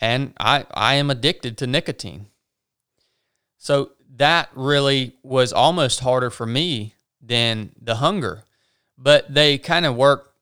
And 0.00 0.34
I, 0.38 0.66
I 0.72 0.94
am 0.94 1.10
addicted 1.10 1.56
to 1.58 1.66
nicotine. 1.66 2.26
So 3.56 3.92
that 4.16 4.50
really 4.54 5.16
was 5.22 5.52
almost 5.52 6.00
harder 6.00 6.30
for 6.30 6.46
me 6.46 6.94
than 7.20 7.72
the 7.80 7.96
hunger. 7.96 8.44
But 8.98 9.32
they 9.32 9.58
kind 9.58 9.86
of 9.86 9.96
work 9.96 10.32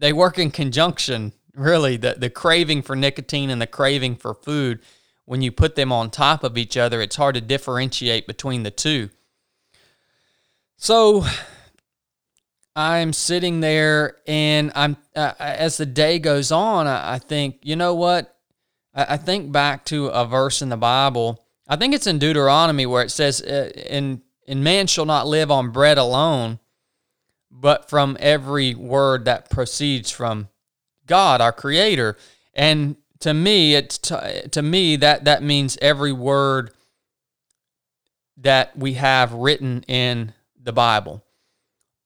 they 0.00 0.12
work 0.12 0.38
in 0.38 0.50
conjunction, 0.50 1.32
really. 1.54 1.96
The 1.96 2.14
the 2.18 2.30
craving 2.30 2.82
for 2.82 2.94
nicotine 2.94 3.50
and 3.50 3.60
the 3.60 3.66
craving 3.66 4.16
for 4.16 4.34
food 4.34 4.80
when 5.24 5.42
you 5.42 5.52
put 5.52 5.74
them 5.74 5.92
on 5.92 6.10
top 6.10 6.42
of 6.42 6.56
each 6.56 6.76
other, 6.76 7.02
it's 7.02 7.16
hard 7.16 7.34
to 7.34 7.40
differentiate 7.42 8.26
between 8.26 8.62
the 8.62 8.70
two. 8.70 9.10
So 10.78 11.26
I'm 12.74 13.12
sitting 13.12 13.60
there, 13.60 14.16
and 14.26 14.72
I'm 14.74 14.96
uh, 15.14 15.32
as 15.38 15.76
the 15.76 15.84
day 15.84 16.18
goes 16.18 16.50
on, 16.50 16.86
I, 16.86 17.14
I 17.14 17.18
think, 17.18 17.58
you 17.62 17.76
know 17.76 17.94
what? 17.94 18.37
I, 18.98 19.16
think 19.16 19.52
back 19.52 19.84
to 19.86 20.06
a 20.08 20.26
verse 20.26 20.60
in 20.60 20.70
the 20.70 20.76
Bible. 20.76 21.44
I 21.68 21.76
think 21.76 21.94
it's 21.94 22.06
in 22.06 22.18
Deuteronomy 22.18 22.86
where 22.86 23.02
it 23.02 23.10
says, 23.10 23.40
uh, 23.40 23.70
"In 23.88 24.22
in 24.46 24.62
man 24.62 24.86
shall 24.86 25.04
not 25.04 25.26
live 25.26 25.50
on 25.50 25.70
bread 25.70 25.98
alone, 25.98 26.58
but 27.50 27.88
from 27.88 28.16
every 28.18 28.74
word 28.74 29.24
that 29.26 29.50
proceeds 29.50 30.10
from 30.10 30.48
God, 31.06 31.40
our 31.40 31.52
Creator." 31.52 32.16
And 32.54 32.96
to 33.20 33.34
me, 33.34 33.74
it's 33.74 33.98
to, 33.98 34.48
to 34.48 34.62
me 34.62 34.96
that 34.96 35.24
that 35.24 35.42
means 35.42 35.78
every 35.80 36.12
word 36.12 36.72
that 38.36 38.76
we 38.76 38.94
have 38.94 39.32
written 39.32 39.82
in 39.82 40.32
the 40.60 40.72
Bible. 40.72 41.24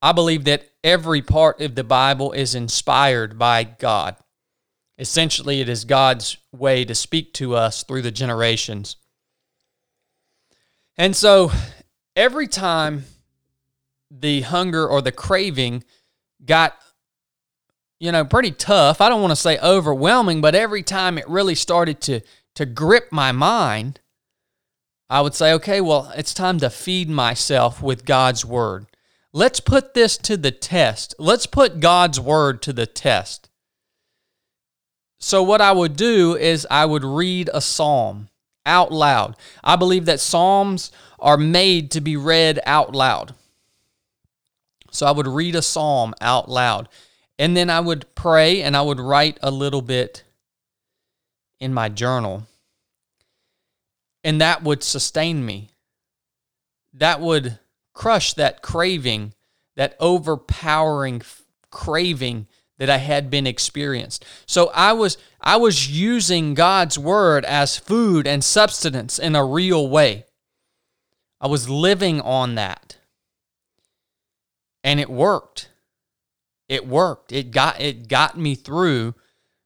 I 0.00 0.12
believe 0.12 0.44
that 0.44 0.68
every 0.82 1.22
part 1.22 1.60
of 1.60 1.74
the 1.74 1.84
Bible 1.84 2.32
is 2.32 2.54
inspired 2.54 3.38
by 3.38 3.64
God. 3.64 4.16
Essentially, 4.98 5.60
it 5.60 5.68
is 5.68 5.84
God's 5.84 6.36
way 6.52 6.84
to 6.84 6.94
speak 6.94 7.32
to 7.34 7.56
us 7.56 7.82
through 7.82 8.02
the 8.02 8.10
generations. 8.10 8.96
And 10.96 11.16
so, 11.16 11.50
every 12.14 12.46
time 12.46 13.04
the 14.10 14.42
hunger 14.42 14.86
or 14.86 15.00
the 15.00 15.12
craving 15.12 15.84
got 16.44 16.76
you 18.02 18.10
know, 18.10 18.24
pretty 18.24 18.50
tough. 18.50 19.00
I 19.00 19.08
don't 19.08 19.20
want 19.20 19.30
to 19.30 19.36
say 19.36 19.60
overwhelming, 19.60 20.40
but 20.40 20.56
every 20.56 20.82
time 20.82 21.18
it 21.18 21.28
really 21.28 21.54
started 21.54 22.00
to 22.00 22.20
to 22.56 22.66
grip 22.66 23.12
my 23.12 23.30
mind, 23.30 24.00
I 25.08 25.20
would 25.20 25.34
say, 25.34 25.52
okay, 25.52 25.80
well, 25.80 26.12
it's 26.16 26.34
time 26.34 26.58
to 26.58 26.68
feed 26.68 27.08
myself 27.08 27.80
with 27.80 28.04
God's 28.04 28.44
word. 28.44 28.86
Let's 29.32 29.60
put 29.60 29.94
this 29.94 30.16
to 30.18 30.36
the 30.36 30.50
test. 30.50 31.14
Let's 31.18 31.46
put 31.46 31.78
God's 31.78 32.18
word 32.18 32.60
to 32.62 32.72
the 32.72 32.86
test. 32.86 33.48
So, 35.24 35.40
what 35.40 35.60
I 35.60 35.70
would 35.70 35.94
do 35.94 36.36
is 36.36 36.66
I 36.68 36.84
would 36.84 37.04
read 37.04 37.48
a 37.54 37.60
psalm 37.60 38.28
out 38.66 38.90
loud. 38.90 39.36
I 39.62 39.76
believe 39.76 40.06
that 40.06 40.18
psalms 40.18 40.90
are 41.20 41.36
made 41.36 41.92
to 41.92 42.00
be 42.00 42.16
read 42.16 42.58
out 42.66 42.92
loud. 42.92 43.32
So, 44.90 45.06
I 45.06 45.12
would 45.12 45.28
read 45.28 45.54
a 45.54 45.62
psalm 45.62 46.12
out 46.20 46.50
loud. 46.50 46.88
And 47.38 47.56
then 47.56 47.70
I 47.70 47.78
would 47.78 48.12
pray 48.16 48.62
and 48.62 48.76
I 48.76 48.82
would 48.82 48.98
write 48.98 49.38
a 49.44 49.52
little 49.52 49.80
bit 49.80 50.24
in 51.60 51.72
my 51.72 51.88
journal. 51.88 52.48
And 54.24 54.40
that 54.40 54.64
would 54.64 54.82
sustain 54.82 55.46
me. 55.46 55.70
That 56.94 57.20
would 57.20 57.60
crush 57.94 58.34
that 58.34 58.60
craving, 58.60 59.34
that 59.76 59.94
overpowering 60.00 61.22
craving 61.70 62.48
that 62.78 62.90
I 62.90 62.98
had 62.98 63.30
been 63.30 63.46
experienced. 63.46 64.24
So 64.46 64.70
I 64.74 64.92
was 64.92 65.18
I 65.40 65.56
was 65.56 65.90
using 65.90 66.54
God's 66.54 66.98
word 66.98 67.44
as 67.44 67.76
food 67.76 68.26
and 68.26 68.42
substance 68.42 69.18
in 69.18 69.36
a 69.36 69.44
real 69.44 69.88
way. 69.88 70.24
I 71.40 71.48
was 71.48 71.68
living 71.68 72.20
on 72.20 72.54
that. 72.54 72.98
And 74.84 74.98
it 75.00 75.10
worked. 75.10 75.70
It 76.68 76.86
worked. 76.86 77.32
It 77.32 77.50
got 77.50 77.80
it 77.80 78.08
got 78.08 78.38
me 78.38 78.54
through 78.54 79.14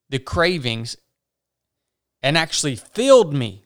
the 0.09 0.19
cravings 0.19 0.97
and 2.23 2.37
actually 2.37 2.77
filled 2.77 3.33
me. 3.33 3.64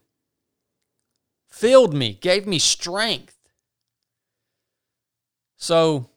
Filled 1.48 1.94
me, 1.94 2.14
gave 2.14 2.46
me 2.46 2.58
strength. 2.58 3.36
So 5.56 6.08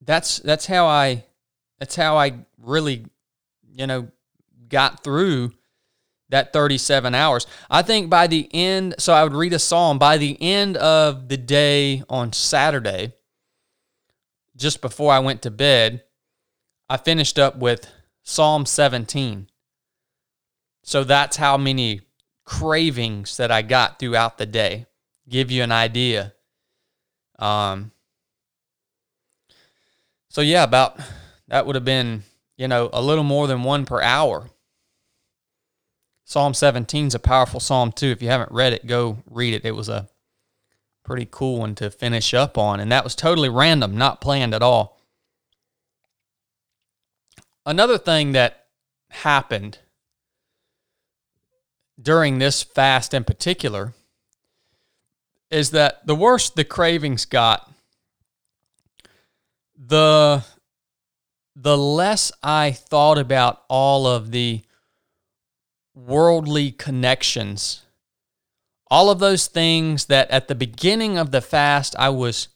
that's 0.00 0.38
that's 0.38 0.66
how 0.66 0.86
I 0.86 1.24
that's 1.78 1.96
how 1.96 2.16
I 2.16 2.44
really, 2.60 3.06
you 3.72 3.86
know, 3.86 4.08
got 4.68 5.02
through 5.02 5.52
that 6.30 6.52
37 6.52 7.14
hours. 7.14 7.46
I 7.70 7.82
think 7.82 8.10
by 8.10 8.26
the 8.26 8.48
end, 8.52 8.96
so 8.98 9.12
I 9.12 9.24
would 9.24 9.32
read 9.32 9.52
a 9.52 9.58
psalm 9.58 9.98
by 9.98 10.18
the 10.18 10.36
end 10.40 10.76
of 10.76 11.28
the 11.28 11.36
day 11.36 12.02
on 12.08 12.32
Saturday, 12.32 13.14
just 14.56 14.80
before 14.80 15.12
I 15.12 15.20
went 15.20 15.42
to 15.42 15.50
bed, 15.50 16.02
I 16.88 16.96
finished 16.96 17.38
up 17.38 17.56
with 17.56 17.90
Psalm 18.22 18.66
17. 18.66 19.48
So 20.82 21.04
that's 21.04 21.36
how 21.36 21.56
many 21.56 22.02
cravings 22.44 23.36
that 23.36 23.50
I 23.50 23.62
got 23.62 23.98
throughout 23.98 24.38
the 24.38 24.46
day. 24.46 24.86
Give 25.28 25.50
you 25.50 25.62
an 25.62 25.72
idea. 25.72 26.32
Um, 27.38 27.92
so 30.28 30.40
yeah, 30.40 30.64
about 30.64 30.98
that 31.48 31.66
would 31.66 31.74
have 31.74 31.84
been, 31.84 32.22
you 32.56 32.68
know, 32.68 32.88
a 32.92 33.02
little 33.02 33.24
more 33.24 33.46
than 33.46 33.62
one 33.62 33.84
per 33.84 34.00
hour. 34.00 34.50
Psalm 36.24 36.52
17 36.52 37.06
is 37.06 37.14
a 37.14 37.18
powerful 37.18 37.58
psalm 37.58 37.90
too. 37.90 38.08
If 38.08 38.22
you 38.22 38.28
haven't 38.28 38.52
read 38.52 38.74
it, 38.74 38.86
go 38.86 39.18
read 39.30 39.54
it. 39.54 39.64
It 39.64 39.74
was 39.74 39.88
a 39.88 40.08
pretty 41.04 41.26
cool 41.30 41.60
one 41.60 41.74
to 41.76 41.90
finish 41.90 42.34
up 42.34 42.58
on. 42.58 42.80
And 42.80 42.92
that 42.92 43.02
was 43.02 43.14
totally 43.14 43.48
random, 43.48 43.96
not 43.96 44.20
planned 44.20 44.54
at 44.54 44.62
all. 44.62 45.00
Another 47.64 47.96
thing 47.96 48.32
that 48.32 48.66
happened 49.10 49.78
during 52.00 52.38
this 52.38 52.62
fast 52.62 53.14
in 53.14 53.24
particular 53.24 53.94
is 55.50 55.70
that 55.70 56.06
the 56.06 56.14
worse 56.14 56.50
the 56.50 56.64
cravings 56.64 57.24
got, 57.24 57.72
the 59.74 60.44
the 61.60 61.76
less 61.76 62.30
I 62.42 62.70
thought 62.70 63.18
about 63.18 63.64
all 63.68 64.06
of 64.06 64.30
the 64.30 64.62
worldly 65.94 66.70
connections 66.70 67.82
all 68.90 69.10
of 69.10 69.18
those 69.18 69.46
things 69.46 70.06
that 70.06 70.30
at 70.30 70.48
the 70.48 70.54
beginning 70.54 71.18
of 71.18 71.30
the 71.30 71.40
fast 71.40 71.94
I 71.98 72.08
was 72.08 72.48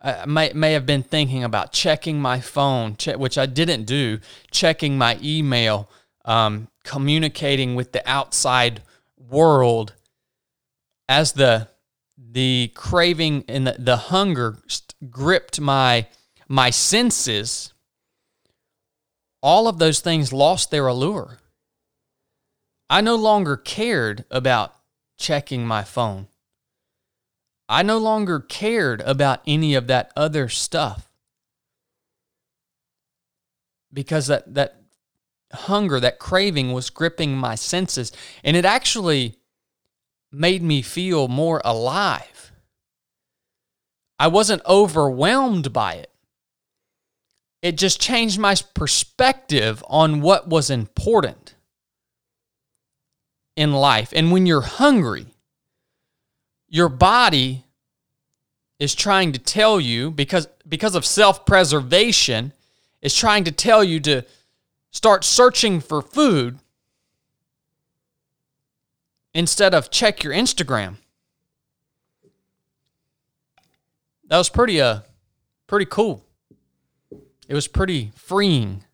I 0.00 0.26
may 0.26 0.52
may 0.54 0.72
have 0.72 0.86
been 0.86 1.02
thinking 1.02 1.42
about 1.42 1.72
checking 1.72 2.20
my 2.20 2.40
phone, 2.40 2.96
which 3.16 3.38
I 3.38 3.46
didn't 3.46 3.84
do, 3.84 4.20
checking 4.50 4.98
my 4.98 5.18
email, 5.22 5.90
um, 6.24 6.68
communicating 6.84 7.74
with 7.74 7.92
the 7.92 8.08
outside 8.08 8.82
world. 9.16 9.94
As 11.08 11.32
the 11.32 11.68
the 12.18 12.72
craving 12.74 13.44
and 13.48 13.66
the, 13.66 13.76
the 13.78 13.96
hunger 13.96 14.58
gripped 15.08 15.60
my 15.60 16.06
my 16.48 16.70
senses, 16.70 17.72
all 19.46 19.68
of 19.68 19.78
those 19.78 20.00
things 20.00 20.32
lost 20.32 20.72
their 20.72 20.88
allure. 20.88 21.38
I 22.90 23.00
no 23.00 23.14
longer 23.14 23.56
cared 23.56 24.24
about 24.28 24.74
checking 25.18 25.64
my 25.64 25.84
phone. 25.84 26.26
I 27.68 27.84
no 27.84 27.96
longer 27.96 28.40
cared 28.40 29.02
about 29.02 29.42
any 29.46 29.76
of 29.76 29.86
that 29.86 30.10
other 30.16 30.48
stuff 30.48 31.08
because 33.92 34.26
that, 34.26 34.52
that 34.52 34.82
hunger, 35.52 36.00
that 36.00 36.18
craving 36.18 36.72
was 36.72 36.90
gripping 36.90 37.36
my 37.36 37.54
senses. 37.54 38.10
And 38.42 38.56
it 38.56 38.64
actually 38.64 39.36
made 40.32 40.64
me 40.64 40.82
feel 40.82 41.28
more 41.28 41.62
alive. 41.64 42.50
I 44.18 44.26
wasn't 44.26 44.66
overwhelmed 44.66 45.72
by 45.72 45.94
it. 45.94 46.10
It 47.66 47.76
just 47.76 48.00
changed 48.00 48.38
my 48.38 48.54
perspective 48.74 49.82
on 49.88 50.20
what 50.20 50.46
was 50.46 50.70
important 50.70 51.56
in 53.56 53.72
life. 53.72 54.12
And 54.14 54.30
when 54.30 54.46
you're 54.46 54.60
hungry, 54.60 55.26
your 56.68 56.88
body 56.88 57.64
is 58.78 58.94
trying 58.94 59.32
to 59.32 59.40
tell 59.40 59.80
you 59.80 60.12
because 60.12 60.46
because 60.68 60.94
of 60.94 61.04
self-preservation 61.04 62.52
is 63.02 63.12
trying 63.12 63.42
to 63.42 63.50
tell 63.50 63.82
you 63.82 63.98
to 63.98 64.22
start 64.92 65.24
searching 65.24 65.80
for 65.80 66.00
food 66.00 66.60
instead 69.34 69.74
of 69.74 69.90
check 69.90 70.22
your 70.22 70.32
Instagram. 70.32 70.98
That 74.28 74.38
was 74.38 74.50
pretty 74.50 74.80
uh 74.80 75.00
pretty 75.66 75.86
cool. 75.86 76.25
It 77.48 77.54
was 77.54 77.68
pretty 77.68 78.12
freeing. 78.14 78.84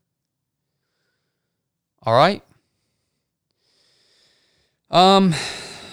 All 2.02 2.14
right. 2.14 2.42
Um 4.90 5.34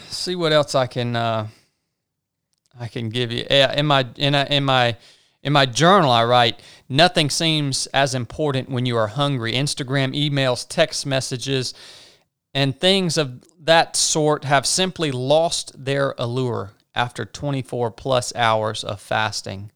see 0.10 0.36
what 0.36 0.52
else 0.52 0.76
I 0.76 0.88
can 0.88 1.16
uh 1.16 1.48
I 2.80 2.88
can 2.88 3.10
give 3.10 3.32
you. 3.32 3.44
In 3.50 3.86
my 3.86 4.08
in 4.16 4.36
a, 4.36 4.46
in 4.50 4.64
my 4.64 4.98
in 5.44 5.54
my 5.54 5.66
journal, 5.66 6.12
I 6.12 6.24
write 6.24 6.62
nothing 6.88 7.30
seems 7.30 7.88
as 7.88 8.14
important 8.16 8.70
when 8.70 8.86
you 8.86 8.98
are 8.98 9.08
hungry. 9.08 9.54
Instagram, 9.54 10.16
emails, 10.16 10.66
text 10.68 11.06
messages, 11.06 11.74
and 12.54 12.78
things 12.78 13.18
of 13.18 13.44
that 13.62 13.96
sort 13.96 14.46
have 14.46 14.66
simply 14.66 15.12
lost 15.12 15.72
their 15.86 16.16
allure 16.18 16.72
after 16.96 17.26
24 17.26 17.92
plus 17.92 18.34
hours 18.36 18.84
of 18.84 19.00
fasting. 19.00 19.72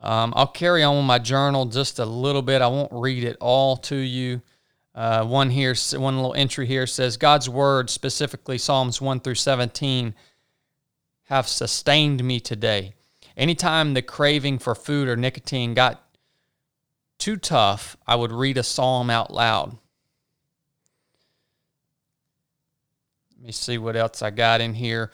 Um, 0.00 0.32
I'll 0.36 0.46
carry 0.46 0.82
on 0.82 0.96
with 0.96 1.04
my 1.04 1.18
journal 1.18 1.66
just 1.66 1.98
a 1.98 2.04
little 2.04 2.42
bit. 2.42 2.62
I 2.62 2.68
won't 2.68 2.92
read 2.92 3.24
it 3.24 3.36
all 3.40 3.76
to 3.78 3.96
you. 3.96 4.42
Uh, 4.94 5.24
one 5.24 5.50
here, 5.50 5.74
one 5.94 6.16
little 6.16 6.34
entry 6.34 6.66
here 6.66 6.86
says 6.86 7.16
God's 7.16 7.48
word, 7.48 7.90
specifically 7.90 8.58
Psalms 8.58 9.00
1 9.00 9.20
through 9.20 9.36
17, 9.36 10.14
have 11.24 11.46
sustained 11.46 12.24
me 12.24 12.40
today. 12.40 12.94
Anytime 13.36 13.94
the 13.94 14.02
craving 14.02 14.58
for 14.58 14.74
food 14.74 15.08
or 15.08 15.16
nicotine 15.16 15.74
got 15.74 16.02
too 17.18 17.36
tough, 17.36 17.96
I 18.06 18.16
would 18.16 18.32
read 18.32 18.58
a 18.58 18.62
psalm 18.62 19.10
out 19.10 19.32
loud. 19.32 19.76
Let 23.36 23.46
me 23.46 23.52
see 23.52 23.78
what 23.78 23.94
else 23.94 24.22
I 24.22 24.30
got 24.30 24.60
in 24.60 24.74
here. 24.74 25.12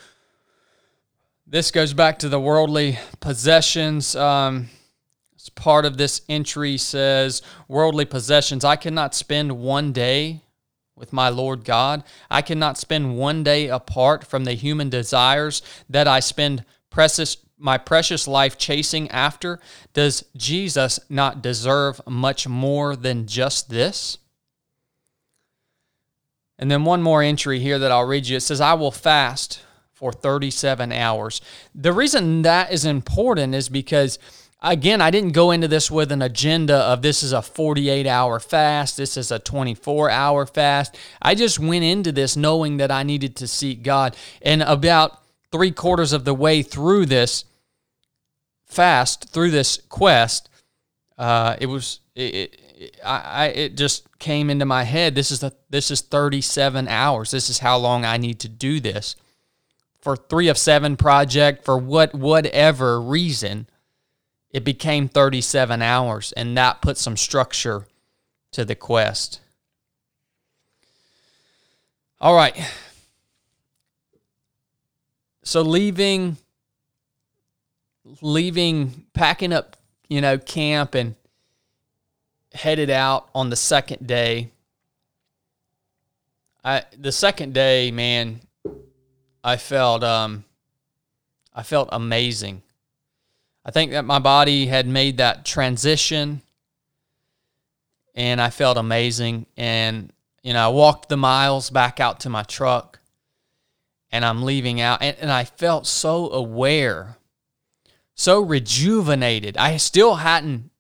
This 1.47 1.71
goes 1.71 1.93
back 1.93 2.19
to 2.21 2.29
the 2.29 2.41
worldly 2.41 2.99
possessions. 3.21 4.17
Um, 4.17 4.71
part 5.55 5.85
of 5.85 5.99
this 5.99 6.23
entry 6.27 6.79
says 6.79 7.43
worldly 7.69 8.07
possessions. 8.07 8.65
I 8.65 8.77
cannot 8.77 9.15
spend 9.15 9.59
one 9.59 9.93
day 9.93 10.41
with 10.97 11.13
my 11.13 11.29
Lord 11.29 11.65
God. 11.65 12.03
I 12.31 12.41
cannot 12.41 12.79
spend 12.79 13.19
one 13.19 13.43
day 13.43 13.69
apart 13.69 14.25
from 14.25 14.45
the 14.45 14.55
human 14.55 14.89
desires 14.89 15.61
that 15.91 16.09
I 16.09 16.21
spend 16.21 16.65
precious 16.91 17.37
my 17.57 17.79
precious 17.79 18.27
life 18.27 18.59
chasing 18.59 19.11
after. 19.11 19.61
Does 19.93 20.25
Jesus 20.37 20.99
not 21.09 21.41
deserve 21.41 22.01
much 22.07 22.49
more 22.49 22.97
than 22.97 23.27
just 23.27 23.71
this? 23.71 24.19
And 26.59 26.71
then 26.71 26.85
one 26.85 27.01
more 27.01 27.23
entry 27.23 27.61
here 27.61 27.79
that 27.79 27.93
I'll 27.93 28.07
read 28.07 28.27
you. 28.27 28.37
It 28.37 28.41
says, 28.41 28.61
I 28.61 28.75
will 28.75 28.91
fast 28.91 29.61
for 29.95 30.13
37 30.13 30.93
hours. 30.93 31.41
The 31.75 31.93
reason 31.93 32.43
that 32.43 32.73
is 32.73 32.85
important 32.85 33.55
is 33.55 33.69
because 33.69 34.19
again, 34.61 35.01
I 35.01 35.11
didn't 35.11 35.33
go 35.33 35.51
into 35.51 35.69
this 35.69 35.91
with 35.91 36.11
an 36.11 36.23
agenda 36.23 36.77
of 36.77 37.03
this 37.03 37.23
is 37.23 37.33
a 37.33 37.43
48 37.43 38.07
hour 38.07 38.41
fast, 38.41 38.97
this 38.97 39.17
is 39.17 39.31
a 39.31 39.39
24 39.39 40.11
hour 40.11 40.47
fast. 40.47 40.99
I 41.23 41.35
just 41.35 41.59
went 41.59 41.85
into 41.85 42.13
this 42.13 42.37
knowing 42.37 42.79
that 42.79 42.91
I 42.91 43.03
needed 43.03 43.37
to 43.37 43.47
seek 43.47 43.83
God. 43.83 44.17
And 44.43 44.63
about 44.63 45.21
three 45.53 45.71
quarters 45.71 46.13
of 46.13 46.25
the 46.25 46.35
way 46.35 46.63
through 46.63 47.07
this 47.07 47.45
fast, 48.67 49.29
through 49.31 49.53
this 49.53 49.81
quest, 49.89 50.49
uh, 51.17 51.55
it 51.61 51.67
was 51.67 52.01
it, 52.17 52.35
it, 52.35 52.97
I, 53.05 53.21
I 53.21 53.47
it 53.47 53.77
just 53.77 54.19
came 54.19 54.51
into 54.51 54.65
my 54.65 54.83
head. 54.83 55.15
This 55.15 55.31
is 55.31 55.39
the 55.39 55.53
this 55.71 55.93
is 55.93 56.01
37 56.01 56.89
hours. 56.89 57.31
This 57.31 57.49
is 57.49 57.61
how 57.61 57.77
long 57.77 58.05
I 58.05 58.17
need 58.17 58.41
to 58.41 58.49
do 58.49 58.81
this 58.81 59.15
for 60.05 60.17
three 60.17 60.49
of 60.49 60.59
seven 60.59 60.99
project 60.99 61.65
for 61.65 61.79
what 61.79 62.15
whatever 62.15 63.01
reason 63.01 63.67
it 64.51 64.63
became 64.63 65.09
37 65.09 65.81
hours, 65.81 66.31
and 66.33 66.57
that 66.59 66.83
put 66.83 66.99
some 66.99 67.17
structure 67.17 67.87
to 68.53 68.67
the 68.67 68.75
quest. 68.75 69.41
All 72.21 72.37
right. 72.37 72.55
So 75.43 75.63
leaving 75.63 76.37
leaving 78.21 79.07
packing 79.15 79.55
up, 79.55 79.79
you 80.09 80.21
know, 80.21 80.37
camp 80.37 80.95
and 80.95 81.15
headed 82.53 82.91
out 82.91 83.31
on 83.35 83.49
the 83.49 83.57
second 83.57 84.07
day. 84.07 84.51
I 86.63 86.83
the 86.97 87.11
second 87.11 87.55
day, 87.55 87.91
man, 87.91 88.41
I 89.45 89.59
felt 89.59 90.03
um 90.03 90.45
I 91.55 91.63
felt 91.63 91.91
amazing. 91.93 92.63
I 93.65 93.71
think 93.71 93.93
that 93.93 94.05
my 94.05 94.19
body 94.19 94.67
had 94.67 94.89
made 94.89 95.19
that 95.19 95.45
transition 95.45 96.43
and 98.15 98.41
I 98.41 98.51
felt 98.51 98.77
amazing. 98.77 99.47
And, 99.57 100.13
you 100.43 100.53
know, 100.53 100.65
I 100.65 100.69
walked 100.69 101.09
the 101.09 101.17
miles 101.17 101.71
back 101.71 102.01
out 102.01 102.21
to 102.21 102.31
my 102.31 102.43
truck 102.43 103.01
and 104.11 104.25
I'm 104.25 104.43
leaving 104.43 104.81
out. 104.81 105.03
And, 105.03 105.17
and 105.21 105.31
I 105.31 105.45
felt 105.45 105.87
so 105.87 106.31
aware, 106.31 107.17
so 108.15 108.41
rejuvenated. 108.41 109.57
I 109.57 109.77
still 109.77 110.17
hadn't 110.17 110.71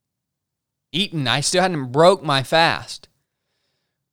eaten, 0.93 1.27
I 1.27 1.41
still 1.41 1.63
hadn't 1.63 1.93
broke 1.93 2.23
my 2.23 2.43
fast. 2.43 3.09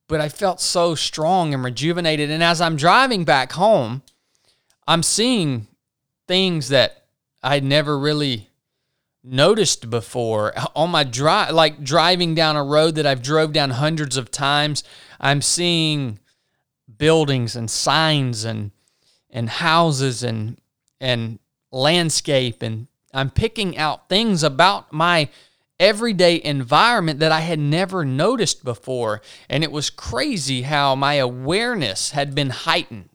But 0.08 0.20
I 0.20 0.28
felt 0.28 0.60
so 0.60 0.94
strong 0.94 1.54
and 1.54 1.64
rejuvenated. 1.64 2.30
And 2.30 2.42
as 2.42 2.60
I'm 2.60 2.76
driving 2.76 3.24
back 3.24 3.52
home, 3.52 4.02
I'm 4.86 5.02
seeing 5.02 5.68
things 6.26 6.68
that 6.68 7.04
I'd 7.42 7.64
never 7.64 7.98
really 7.98 8.48
noticed 9.24 9.90
before. 9.90 10.52
On 10.74 10.90
my 10.90 11.04
drive 11.04 11.52
like 11.52 11.84
driving 11.84 12.34
down 12.34 12.56
a 12.56 12.64
road 12.64 12.96
that 12.96 13.06
I've 13.06 13.22
drove 13.22 13.52
down 13.52 13.70
hundreds 13.70 14.16
of 14.16 14.30
times 14.30 14.82
I'm 15.20 15.42
seeing 15.42 16.18
buildings 16.98 17.54
and 17.54 17.70
signs 17.70 18.44
and 18.44 18.72
and 19.30 19.48
houses 19.48 20.22
and 20.22 20.58
and 21.00 21.38
landscape 21.70 22.62
and 22.62 22.88
I'm 23.14 23.30
picking 23.30 23.76
out 23.76 24.08
things 24.08 24.42
about 24.42 24.92
my 24.92 25.28
everyday 25.78 26.40
environment 26.42 27.18
that 27.20 27.32
I 27.32 27.40
had 27.40 27.58
never 27.58 28.04
noticed 28.04 28.64
before. 28.64 29.20
And 29.48 29.64
it 29.64 29.72
was 29.72 29.90
crazy 29.90 30.62
how 30.62 30.94
my 30.94 31.14
awareness 31.14 32.12
had 32.12 32.34
been 32.34 32.50
heightened 32.50 33.08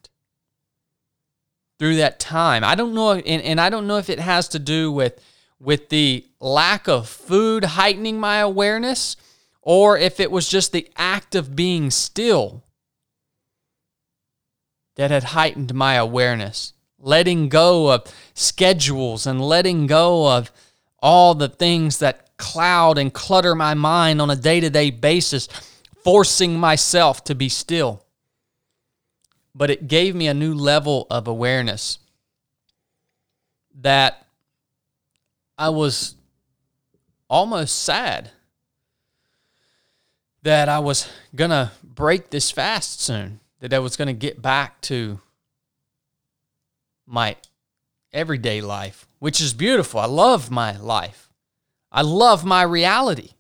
through 1.80 1.98
that 1.98 2.20
time 2.20 2.64
I 2.64 2.76
don't 2.76 2.94
know 2.94 3.12
and, 3.12 3.42
and 3.42 3.62
I 3.62 3.70
don't 3.70 3.88
know 3.88 3.98
if 3.98 4.10
it 4.10 4.20
has 4.20 4.48
to 4.50 4.60
do 4.60 4.92
with 4.92 5.22
with 5.60 5.90
the 5.90 6.26
lack 6.40 6.88
of 6.88 7.08
food 7.08 7.64
heightening 7.64 8.20
my 8.20 8.38
awareness 8.38 9.18
or 9.62 9.98
if 9.98 10.20
it 10.20 10.32
was 10.32 10.48
just 10.48 10.72
the 10.72 10.88
act 10.96 11.36
of 11.36 11.56
being 11.56 11.92
still 11.92 12.64
that 14.98 15.12
had 15.12 15.24
heightened 15.26 15.74
my 15.74 15.94
awareness. 15.94 16.74
Letting 17.00 17.50
go 17.50 17.94
of 17.94 18.12
schedules 18.34 19.26
and 19.26 19.40
letting 19.40 19.88
go 19.88 20.36
of 20.36 20.52
all 21.00 21.36
the 21.36 21.48
things 21.48 22.00
that 22.00 22.36
cloud 22.38 22.98
and 22.98 23.14
clutter 23.14 23.56
my 23.56 23.74
mind 23.74 24.22
on 24.22 24.30
a 24.30 24.36
day 24.36 24.60
to 24.60 24.70
day 24.70 24.90
basis, 24.90 25.48
forcing 26.04 26.60
myself 26.60 27.24
to 27.26 27.36
be 27.36 27.50
still. 27.50 28.04
But 29.58 29.72
it 29.72 29.88
gave 29.88 30.14
me 30.14 30.28
a 30.28 30.36
new 30.36 30.54
level 30.54 31.08
of 31.10 31.28
awareness 31.28 31.98
that 33.82 34.28
I 35.58 35.70
was 35.70 36.14
almost 37.28 37.82
sad 37.82 38.30
that 40.44 40.70
I 40.70 40.78
was 40.78 41.10
going 41.36 41.50
to 41.50 41.72
break 41.84 42.30
this 42.30 42.52
fast 42.52 43.02
soon, 43.02 43.40
that 43.60 43.74
I 43.74 43.80
was 43.80 43.98
going 43.98 44.08
to 44.08 44.14
get 44.14 44.42
back 44.42 44.80
to 44.82 45.20
my 47.08 47.36
everyday 48.14 48.62
life, 48.62 49.08
which 49.18 49.42
is 49.42 49.54
beautiful. 49.54 50.00
I 50.00 50.06
love 50.06 50.52
my 50.52 50.78
life. 50.78 51.32
I 51.92 52.04
love 52.04 52.46
my 52.46 52.62
reality. 52.62 53.32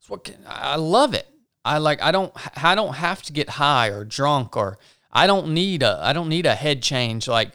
It's 0.00 0.10
what 0.10 0.28
I 0.44 0.74
love 0.76 1.14
it. 1.14 1.28
I 1.66 1.78
like 1.78 2.00
I 2.00 2.12
don't 2.12 2.32
I 2.62 2.74
don't 2.76 2.94
have 2.94 3.22
to 3.24 3.32
get 3.32 3.48
high 3.50 3.88
or 3.88 4.04
drunk 4.04 4.56
or 4.56 4.78
I 5.12 5.26
don't 5.26 5.48
need 5.48 5.82
a 5.82 5.98
I 6.00 6.12
don't 6.12 6.28
need 6.28 6.46
a 6.46 6.54
head 6.54 6.80
change 6.80 7.26
like 7.26 7.52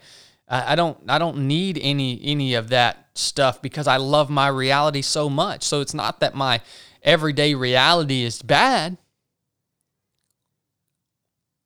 I, 0.50 0.74
I 0.74 0.76
don't 0.76 0.98
I 1.08 1.18
don't 1.18 1.48
need 1.48 1.80
any 1.82 2.20
any 2.22 2.54
of 2.56 2.70
that 2.70 3.08
stuff 3.16 3.62
because 3.62 3.88
I 3.88 3.98
love 3.98 4.30
my 4.30 4.50
reality 4.50 5.02
so 5.02 5.30
much. 5.30 5.64
So 5.64 5.80
it's 5.80 5.94
not 5.94 6.20
that 6.20 6.36
my 6.36 6.60
everyday 7.02 7.56
reality 7.56 8.24
is 8.24 8.42
bad. 8.42 8.98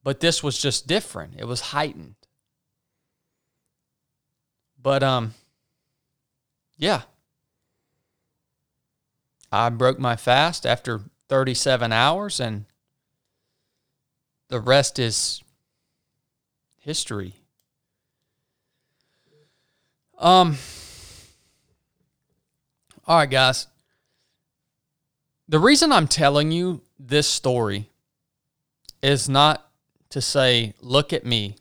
But 0.03 0.19
this 0.19 0.43
was 0.43 0.62
just 0.62 0.86
different. 0.86 1.34
It 1.39 1.45
was 1.45 1.62
heightened. 1.62 2.15
But 4.79 5.01
um 5.01 5.34
yeah. 6.77 7.01
I 9.51 9.69
broke 9.69 9.97
my 9.97 10.15
fast 10.15 10.65
after 10.65 11.05
37 11.28 11.92
hours 11.92 12.40
and 12.40 12.66
the 14.50 14.60
rest 14.60 15.00
is 15.00 15.42
history. 16.80 17.34
Um 20.20 20.58
All 23.08 23.18
right 23.18 23.30
guys. 23.30 23.68
The 25.48 25.60
reason 25.60 25.92
I'm 25.92 26.08
telling 26.08 26.52
you 26.52 26.82
this 27.00 27.28
story 27.28 27.90
is 29.02 29.30
not 29.30 29.70
to 30.10 30.22
say 30.22 30.74
look 30.82 31.14
at 31.14 31.26
me. 31.26 31.56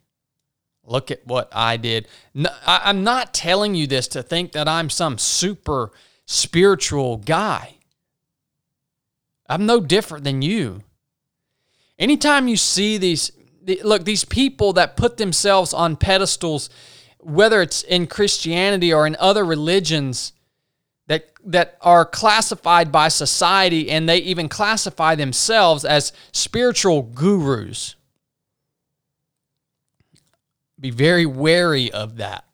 Look 0.87 1.11
at 1.11 1.27
what 1.27 1.48
I 1.53 1.77
did. 1.77 2.09
No, 2.35 2.50
I, 2.66 2.83
I'm 2.85 3.05
not 3.05 3.33
telling 3.33 3.74
you 3.74 3.87
this 3.87 4.07
to 4.09 4.22
think 4.22 4.53
that 4.53 4.68
I'm 4.68 4.90
some 4.90 5.16
super 5.18 5.92
spiritual 6.27 7.16
guy. 7.16 7.77
I'm 9.46 9.66
no 9.66 9.80
different 9.80 10.24
than 10.24 10.42
you. 10.42 10.83
Anytime 11.98 12.48
you 12.48 12.57
see 12.57 12.98
these, 12.98 13.30
look, 13.83 14.04
these 14.04 14.24
people 14.24 14.72
that 14.74 14.96
put 14.96 15.16
themselves 15.16 15.72
on 15.72 15.96
pedestals, 15.96 16.70
whether 17.20 17.62
it's 17.62 17.83
in 17.83 18.07
Christianity 18.07 18.92
or 18.92 19.07
in 19.07 19.16
other 19.18 19.44
religions 19.44 20.33
that, 21.07 21.30
that 21.44 21.76
are 21.80 22.04
classified 22.04 22.90
by 22.90 23.09
society 23.09 23.90
and 23.90 24.09
they 24.09 24.18
even 24.18 24.48
classify 24.48 25.14
themselves 25.14 25.85
as 25.85 26.12
spiritual 26.33 27.02
gurus. 27.02 27.94
Be 30.80 30.90
very 30.90 31.26
wary 31.26 31.92
of 31.92 32.16
that. 32.16 32.44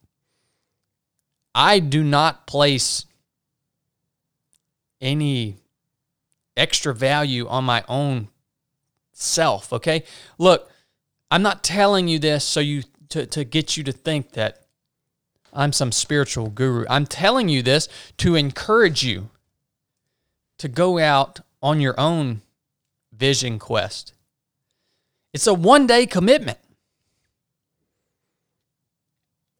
I 1.55 1.81
do 1.81 2.05
not 2.05 2.47
place 2.47 3.07
any 5.01 5.57
extra 6.61 6.95
value 6.95 7.49
on 7.49 7.65
my 7.65 7.83
own 7.89 8.29
self, 9.13 9.73
okay? 9.73 10.05
Look, 10.39 10.71
I'm 11.31 11.43
not 11.43 11.65
telling 11.65 12.07
you 12.07 12.19
this 12.19 12.45
so 12.45 12.61
you 12.61 12.83
to, 13.09 13.27
to 13.27 13.45
get 13.45 13.77
you 13.77 13.85
to 13.85 13.93
think 13.93 14.33
that 14.33 14.63
I'm 15.53 15.73
some 15.73 15.91
spiritual 15.91 16.49
guru. 16.49 16.85
I'm 16.89 17.07
telling 17.07 17.49
you 17.49 17.63
this 17.63 17.89
to 18.19 18.37
encourage 18.37 19.03
you 19.03 19.31
to 20.59 20.69
go 20.69 20.99
out 20.99 21.41
on 21.63 21.81
your 21.81 21.99
own 21.99 22.43
vision 23.13 23.59
quest. 23.59 24.13
It's 25.33 25.47
a 25.47 25.55
one 25.55 25.87
day 25.87 26.07
commitment. 26.07 26.59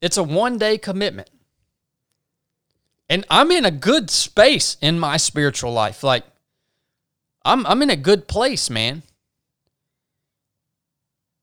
It's 0.01 0.17
a 0.17 0.23
one 0.23 0.59
day 0.59 0.79
commitment. 0.79 1.31
And 3.09 3.27
I'm 3.29 3.51
in 3.51 3.65
a 3.65 3.73
good 3.73 4.11
space 4.11 4.77
in 4.81 5.01
my 5.01 5.17
spiritual 5.17 5.73
life. 5.73 6.05
Like, 6.05 6.25
I'm, 7.45 7.67
I'm 7.67 7.83
in 7.83 7.91
a 7.91 7.97
good 7.97 8.29
place, 8.29 8.69
man. 8.71 9.03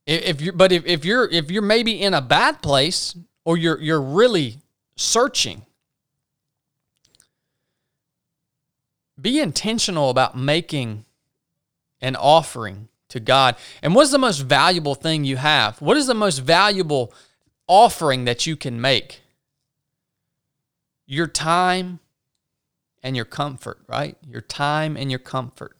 If 0.06 0.40
you're, 0.40 0.54
but 0.54 0.72
if, 0.72 0.86
if 0.86 1.04
you're 1.04 1.30
if 1.30 1.52
you're 1.52 1.62
maybe 1.62 2.02
in 2.02 2.14
a 2.14 2.22
bad 2.22 2.62
place 2.62 3.14
or 3.44 3.58
you're 3.58 3.80
you're 3.82 4.02
really 4.02 4.60
searching, 4.96 5.66
be 9.20 9.40
intentional 9.40 10.10
about 10.10 10.38
making 10.38 11.04
an 12.00 12.16
offering 12.16 12.88
to 13.10 13.20
God. 13.20 13.56
And 13.82 13.96
what's 13.96 14.12
the 14.12 14.18
most 14.18 14.40
valuable 14.40 14.96
thing 14.96 15.24
you 15.24 15.38
have? 15.38 15.82
What 15.82 15.98
is 15.98 16.08
the 16.08 16.14
most 16.14 16.40
valuable 16.40 17.14
offering 17.68 18.26
that 18.26 18.46
you 18.46 18.56
can 18.56 18.80
make? 18.80 19.22
Your 21.06 21.28
time 21.28 22.00
and 23.02 23.16
your 23.16 23.26
comfort, 23.26 23.80
right? 23.88 24.18
Your 24.28 24.42
time 24.42 24.98
and 24.98 25.10
your 25.10 25.20
comfort. 25.20 25.77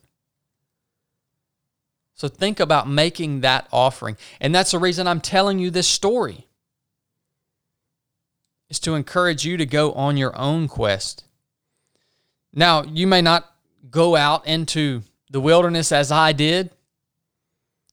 So 2.18 2.26
think 2.26 2.58
about 2.58 2.88
making 2.88 3.42
that 3.42 3.68
offering. 3.72 4.16
And 4.40 4.52
that's 4.52 4.72
the 4.72 4.80
reason 4.80 5.06
I'm 5.06 5.20
telling 5.20 5.60
you 5.60 5.70
this 5.70 5.86
story. 5.86 6.48
Is 8.68 8.80
to 8.80 8.96
encourage 8.96 9.46
you 9.46 9.56
to 9.56 9.64
go 9.64 9.92
on 9.92 10.16
your 10.16 10.36
own 10.36 10.66
quest. 10.66 11.24
Now, 12.52 12.82
you 12.82 13.06
may 13.06 13.22
not 13.22 13.50
go 13.88 14.16
out 14.16 14.44
into 14.48 15.02
the 15.30 15.40
wilderness 15.40 15.92
as 15.92 16.10
I 16.10 16.32
did. 16.32 16.70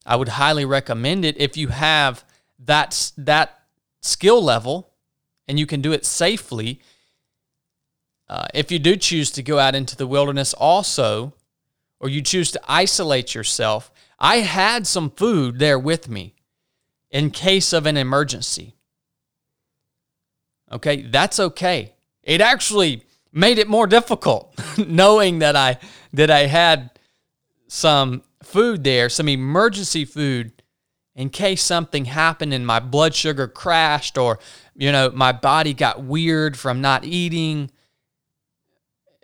I 0.08 0.16
would 0.16 0.30
highly 0.30 0.66
recommend 0.66 1.24
it 1.24 1.38
if 1.40 1.56
you 1.56 1.68
have 1.68 2.26
that 2.66 3.12
that 3.18 3.60
skill 4.02 4.44
level 4.44 4.90
and 5.48 5.60
you 5.60 5.68
can 5.68 5.82
do 5.82 5.94
it 5.94 6.04
safely. 6.04 6.82
Uh, 8.28 8.48
if 8.56 8.72
you 8.72 8.80
do 8.80 8.96
choose 8.96 9.30
to 9.32 9.44
go 9.44 9.60
out 9.60 9.76
into 9.76 9.96
the 9.96 10.08
wilderness 10.08 10.56
also, 10.56 11.34
or 12.00 12.10
you 12.10 12.24
choose 12.24 12.52
to 12.52 12.62
isolate 12.68 13.36
yourself, 13.36 13.92
I 14.20 14.38
had 14.38 14.88
some 14.88 15.10
food 15.10 15.60
there 15.60 15.80
with 15.80 16.10
me 16.10 16.36
in 17.12 17.32
case 17.32 17.74
of 17.74 17.86
an 17.86 17.98
emergency. 17.98 18.76
Okay, 20.72 21.04
that's 21.04 21.40
okay. 21.40 21.94
It 22.24 22.42
actually 22.42 23.04
made 23.32 23.60
it 23.60 23.68
more 23.68 23.88
difficult 23.88 24.58
knowing 24.78 25.40
that 25.40 25.56
I 25.56 25.78
that 26.14 26.32
I 26.32 26.48
had 26.48 26.92
some 27.68 28.24
food 28.44 28.84
there, 28.84 29.10
some 29.10 29.28
emergency 29.30 30.06
food 30.06 30.52
in 31.16 31.30
case 31.30 31.62
something 31.62 32.06
happened 32.06 32.54
and 32.54 32.66
my 32.66 32.80
blood 32.80 33.14
sugar 33.16 33.48
crashed 33.48 34.18
or 34.18 34.40
you 34.76 34.92
know, 34.92 35.10
my 35.14 35.32
body 35.32 35.74
got 35.74 36.04
weird 36.04 36.58
from 36.58 36.82
not 36.82 37.06
eating. 37.06 37.72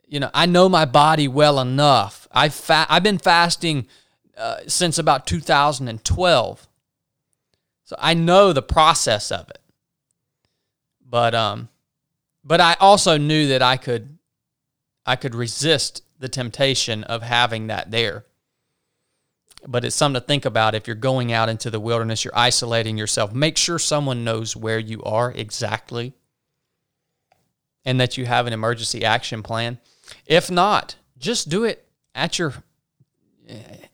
You 0.08 0.22
know, 0.22 0.30
I 0.34 0.46
know 0.46 0.70
my 0.70 0.86
body 0.86 1.28
well 1.28 1.60
enough. 1.60 2.28
I 2.32 2.50
fa- 2.50 2.88
I've 2.90 3.04
been 3.04 3.18
fasting 3.18 3.88
uh, 4.38 4.58
since 4.68 4.98
about 4.98 5.28
2012. 5.28 6.68
So 7.84 7.96
I 8.00 8.14
know 8.14 8.54
the 8.54 8.62
process 8.62 9.32
of 9.32 9.50
it. 9.50 9.60
But 11.08 11.36
um 11.36 11.68
but 12.44 12.62
I 12.62 12.76
also 12.80 13.18
knew 13.18 13.48
that 13.48 13.62
I 13.62 13.78
could 13.78 14.18
I 15.06 15.16
could 15.16 15.36
resist 15.36 16.04
the 16.20 16.30
temptation 16.30 17.04
of 17.04 17.22
having 17.22 17.68
that 17.68 17.92
there. 17.92 18.26
But 19.68 19.86
it's 19.86 19.96
something 19.96 20.20
to 20.22 20.26
think 20.26 20.46
about 20.46 20.74
if 20.74 20.88
you're 20.88 20.96
going 20.96 21.32
out 21.32 21.50
into 21.50 21.70
the 21.70 21.80
wilderness, 21.80 22.24
you're 22.24 22.38
isolating 22.38 22.98
yourself. 22.98 23.34
Make 23.34 23.58
sure 23.58 23.78
someone 23.78 24.24
knows 24.24 24.56
where 24.56 24.80
you 24.80 25.04
are 25.04 25.32
exactly 25.32 26.14
and 27.86 28.00
that 28.00 28.18
you 28.18 28.26
have 28.26 28.48
an 28.48 28.54
emergency 28.54 29.04
action 29.04 29.44
plan. 29.44 29.80
If 30.26 30.50
not, 30.50 30.96
just 31.18 31.50
do 31.50 31.64
it 31.64 31.88
at 32.16 32.40
your 32.40 32.54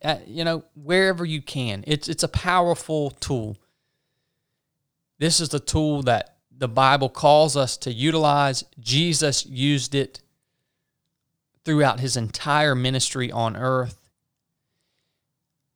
Uh, 0.03 0.17
you 0.25 0.43
know, 0.43 0.63
wherever 0.75 1.25
you 1.25 1.41
can. 1.41 1.83
It's 1.87 2.07
it's 2.07 2.23
a 2.23 2.27
powerful 2.27 3.11
tool. 3.11 3.57
This 5.19 5.39
is 5.39 5.49
the 5.49 5.59
tool 5.59 6.03
that 6.03 6.37
the 6.55 6.67
Bible 6.67 7.09
calls 7.09 7.57
us 7.57 7.77
to 7.77 7.91
utilize. 7.91 8.63
Jesus 8.79 9.45
used 9.45 9.95
it 9.95 10.21
throughout 11.65 11.99
his 11.99 12.15
entire 12.15 12.75
ministry 12.75 13.31
on 13.31 13.55
earth. 13.55 14.09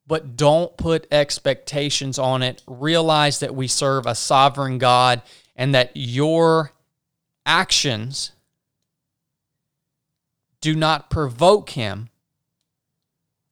But 0.08 0.36
don't 0.36 0.76
put 0.78 1.08
expectations 1.12 2.20
on 2.20 2.44
it. 2.44 2.64
Realize 2.68 3.40
that 3.40 3.56
we 3.56 3.68
serve 3.68 4.06
a 4.06 4.16
sovereign 4.16 4.78
God 4.78 5.22
and 5.56 5.74
that 5.76 5.92
your 5.96 6.72
actions 7.46 8.32
do 10.60 10.76
not 10.76 11.10
provoke 11.10 11.72
him 11.72 12.10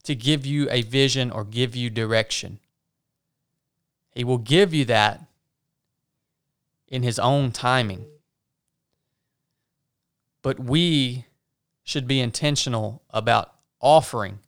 to 0.09 0.15
give 0.15 0.43
you 0.43 0.67
a 0.71 0.81
vision 0.81 1.29
or 1.29 1.45
give 1.45 1.75
you 1.75 1.87
direction. 1.87 2.57
He 4.15 4.23
will 4.23 4.39
give 4.39 4.73
you 4.73 4.83
that 4.85 5.21
in 6.87 7.03
His 7.03 7.19
own 7.19 7.51
timing. 7.51 8.07
But 10.41 10.59
we 10.59 11.25
should 11.83 12.07
be 12.07 12.19
intentional 12.19 13.03
about 13.11 13.53
offering, 13.79 14.39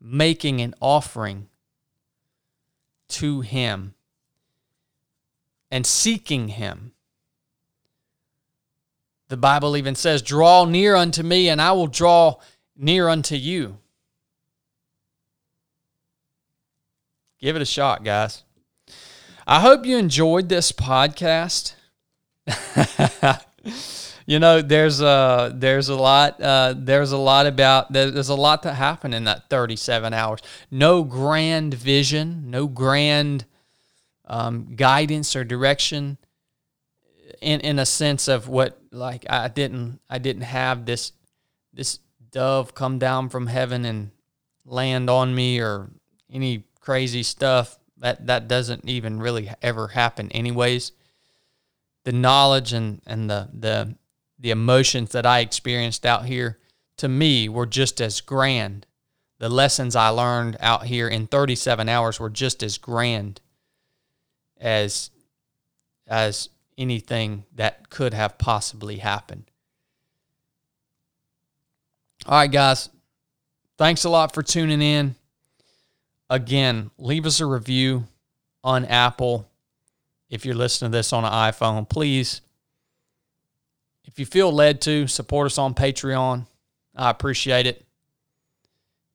making 0.00 0.60
an 0.60 0.74
offering 0.80 1.46
to 3.10 3.42
Him 3.42 3.94
and 5.70 5.86
seeking 5.86 6.48
Him. 6.48 6.94
The 9.28 9.36
Bible 9.36 9.76
even 9.76 9.94
says, 9.94 10.20
Draw 10.20 10.64
near 10.64 10.96
unto 10.96 11.22
me, 11.22 11.48
and 11.48 11.62
I 11.62 11.70
will 11.70 11.86
draw 11.86 12.40
near 12.76 13.08
unto 13.08 13.36
you. 13.36 13.78
Give 17.42 17.56
it 17.56 17.62
a 17.62 17.66
shot, 17.66 18.04
guys. 18.04 18.44
I 19.48 19.58
hope 19.58 19.84
you 19.84 19.98
enjoyed 19.98 20.48
this 20.48 20.70
podcast. 20.70 21.74
you 24.26 24.38
know, 24.38 24.62
there's 24.62 25.00
a 25.00 25.52
there's 25.52 25.88
a 25.88 25.96
lot 25.96 26.40
uh, 26.40 26.72
there's 26.76 27.10
a 27.10 27.16
lot 27.16 27.48
about 27.48 27.92
there's 27.92 28.28
a 28.28 28.36
lot 28.36 28.62
that 28.62 28.74
happened 28.74 29.12
in 29.12 29.24
that 29.24 29.50
37 29.50 30.14
hours. 30.14 30.38
No 30.70 31.02
grand 31.02 31.74
vision, 31.74 32.48
no 32.48 32.68
grand 32.68 33.44
um, 34.24 34.76
guidance 34.76 35.34
or 35.34 35.42
direction. 35.42 36.18
In 37.40 37.58
in 37.58 37.80
a 37.80 37.86
sense 37.86 38.28
of 38.28 38.46
what 38.46 38.78
like 38.92 39.26
I 39.28 39.48
didn't 39.48 39.98
I 40.08 40.18
didn't 40.18 40.42
have 40.42 40.86
this 40.86 41.10
this 41.72 41.98
dove 42.30 42.72
come 42.72 43.00
down 43.00 43.30
from 43.30 43.48
heaven 43.48 43.84
and 43.84 44.12
land 44.64 45.10
on 45.10 45.34
me 45.34 45.60
or 45.60 45.90
any 46.32 46.66
crazy 46.82 47.22
stuff 47.22 47.78
that 47.96 48.26
that 48.26 48.48
doesn't 48.48 48.86
even 48.88 49.20
really 49.20 49.50
ever 49.62 49.88
happen 49.88 50.30
anyways. 50.32 50.92
The 52.04 52.12
knowledge 52.12 52.72
and 52.72 53.00
and 53.06 53.30
the 53.30 53.48
the 53.52 53.94
the 54.38 54.50
emotions 54.50 55.12
that 55.12 55.24
I 55.24 55.38
experienced 55.38 56.04
out 56.04 56.26
here 56.26 56.58
to 56.98 57.08
me 57.08 57.48
were 57.48 57.66
just 57.66 58.00
as 58.00 58.20
grand. 58.20 58.86
The 59.38 59.48
lessons 59.48 59.96
I 59.96 60.08
learned 60.08 60.56
out 60.60 60.86
here 60.86 61.08
in 61.08 61.26
37 61.26 61.88
hours 61.88 62.20
were 62.20 62.30
just 62.30 62.62
as 62.62 62.76
grand 62.76 63.40
as 64.60 65.10
as 66.08 66.48
anything 66.76 67.44
that 67.54 67.88
could 67.88 68.12
have 68.14 68.38
possibly 68.38 68.96
happened. 68.96 69.44
All 72.26 72.38
right 72.38 72.50
guys. 72.50 72.88
Thanks 73.78 74.04
a 74.04 74.10
lot 74.10 74.34
for 74.34 74.42
tuning 74.42 74.82
in 74.82 75.16
Again, 76.32 76.90
leave 76.96 77.26
us 77.26 77.40
a 77.40 77.46
review 77.46 78.04
on 78.64 78.86
Apple. 78.86 79.46
If 80.30 80.46
you're 80.46 80.54
listening 80.54 80.90
to 80.90 80.96
this 80.96 81.12
on 81.12 81.26
an 81.26 81.30
iPhone, 81.30 81.86
please, 81.86 82.40
if 84.06 84.18
you 84.18 84.24
feel 84.24 84.50
led 84.50 84.80
to, 84.80 85.06
support 85.08 85.44
us 85.44 85.58
on 85.58 85.74
Patreon. 85.74 86.46
I 86.96 87.10
appreciate 87.10 87.66
it. 87.66 87.84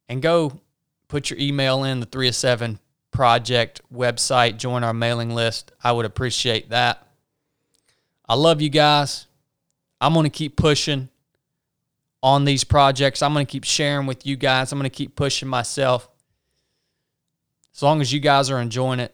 And 0.08 0.22
go 0.22 0.62
put 1.08 1.32
your 1.32 1.40
email 1.40 1.86
in 1.86 2.02
the 2.02 2.06
3 2.06 2.28
of 2.28 2.36
7 2.36 2.78
project 3.10 3.82
website, 3.92 4.58
join 4.58 4.84
our 4.84 4.94
mailing 4.94 5.32
list. 5.32 5.72
I 5.84 5.94
would 5.94 6.06
appreciate 6.06 6.70
that. 6.70 7.04
I 8.30 8.36
love 8.36 8.62
you 8.62 8.70
guys. 8.70 9.26
I'm 10.00 10.14
going 10.14 10.26
to 10.26 10.30
keep 10.30 10.56
pushing 10.56 11.10
on 12.22 12.46
these 12.46 12.64
projects. 12.64 13.24
I'm 13.24 13.34
going 13.34 13.48
to 13.48 13.52
keep 13.52 13.64
sharing 13.64 14.06
with 14.06 14.28
you 14.28 14.36
guys. 14.36 14.72
I'm 14.72 14.78
going 14.78 14.88
to 14.88 14.96
keep 14.96 15.16
pushing 15.16 15.48
myself. 15.48 16.10
As 17.78 17.84
long 17.84 18.02
as 18.02 18.12
you 18.12 18.20
guys 18.20 18.50
are 18.50 18.60
enjoying 18.60 19.00
it, 19.00 19.14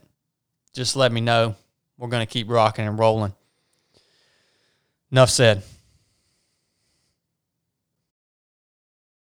just 0.73 0.95
let 0.95 1.11
me 1.11 1.19
know. 1.19 1.55
We're 1.97 2.07
going 2.07 2.25
to 2.25 2.31
keep 2.31 2.49
rocking 2.49 2.87
and 2.87 2.97
rolling. 2.97 3.33
Enough 5.11 5.29
said. 5.31 5.63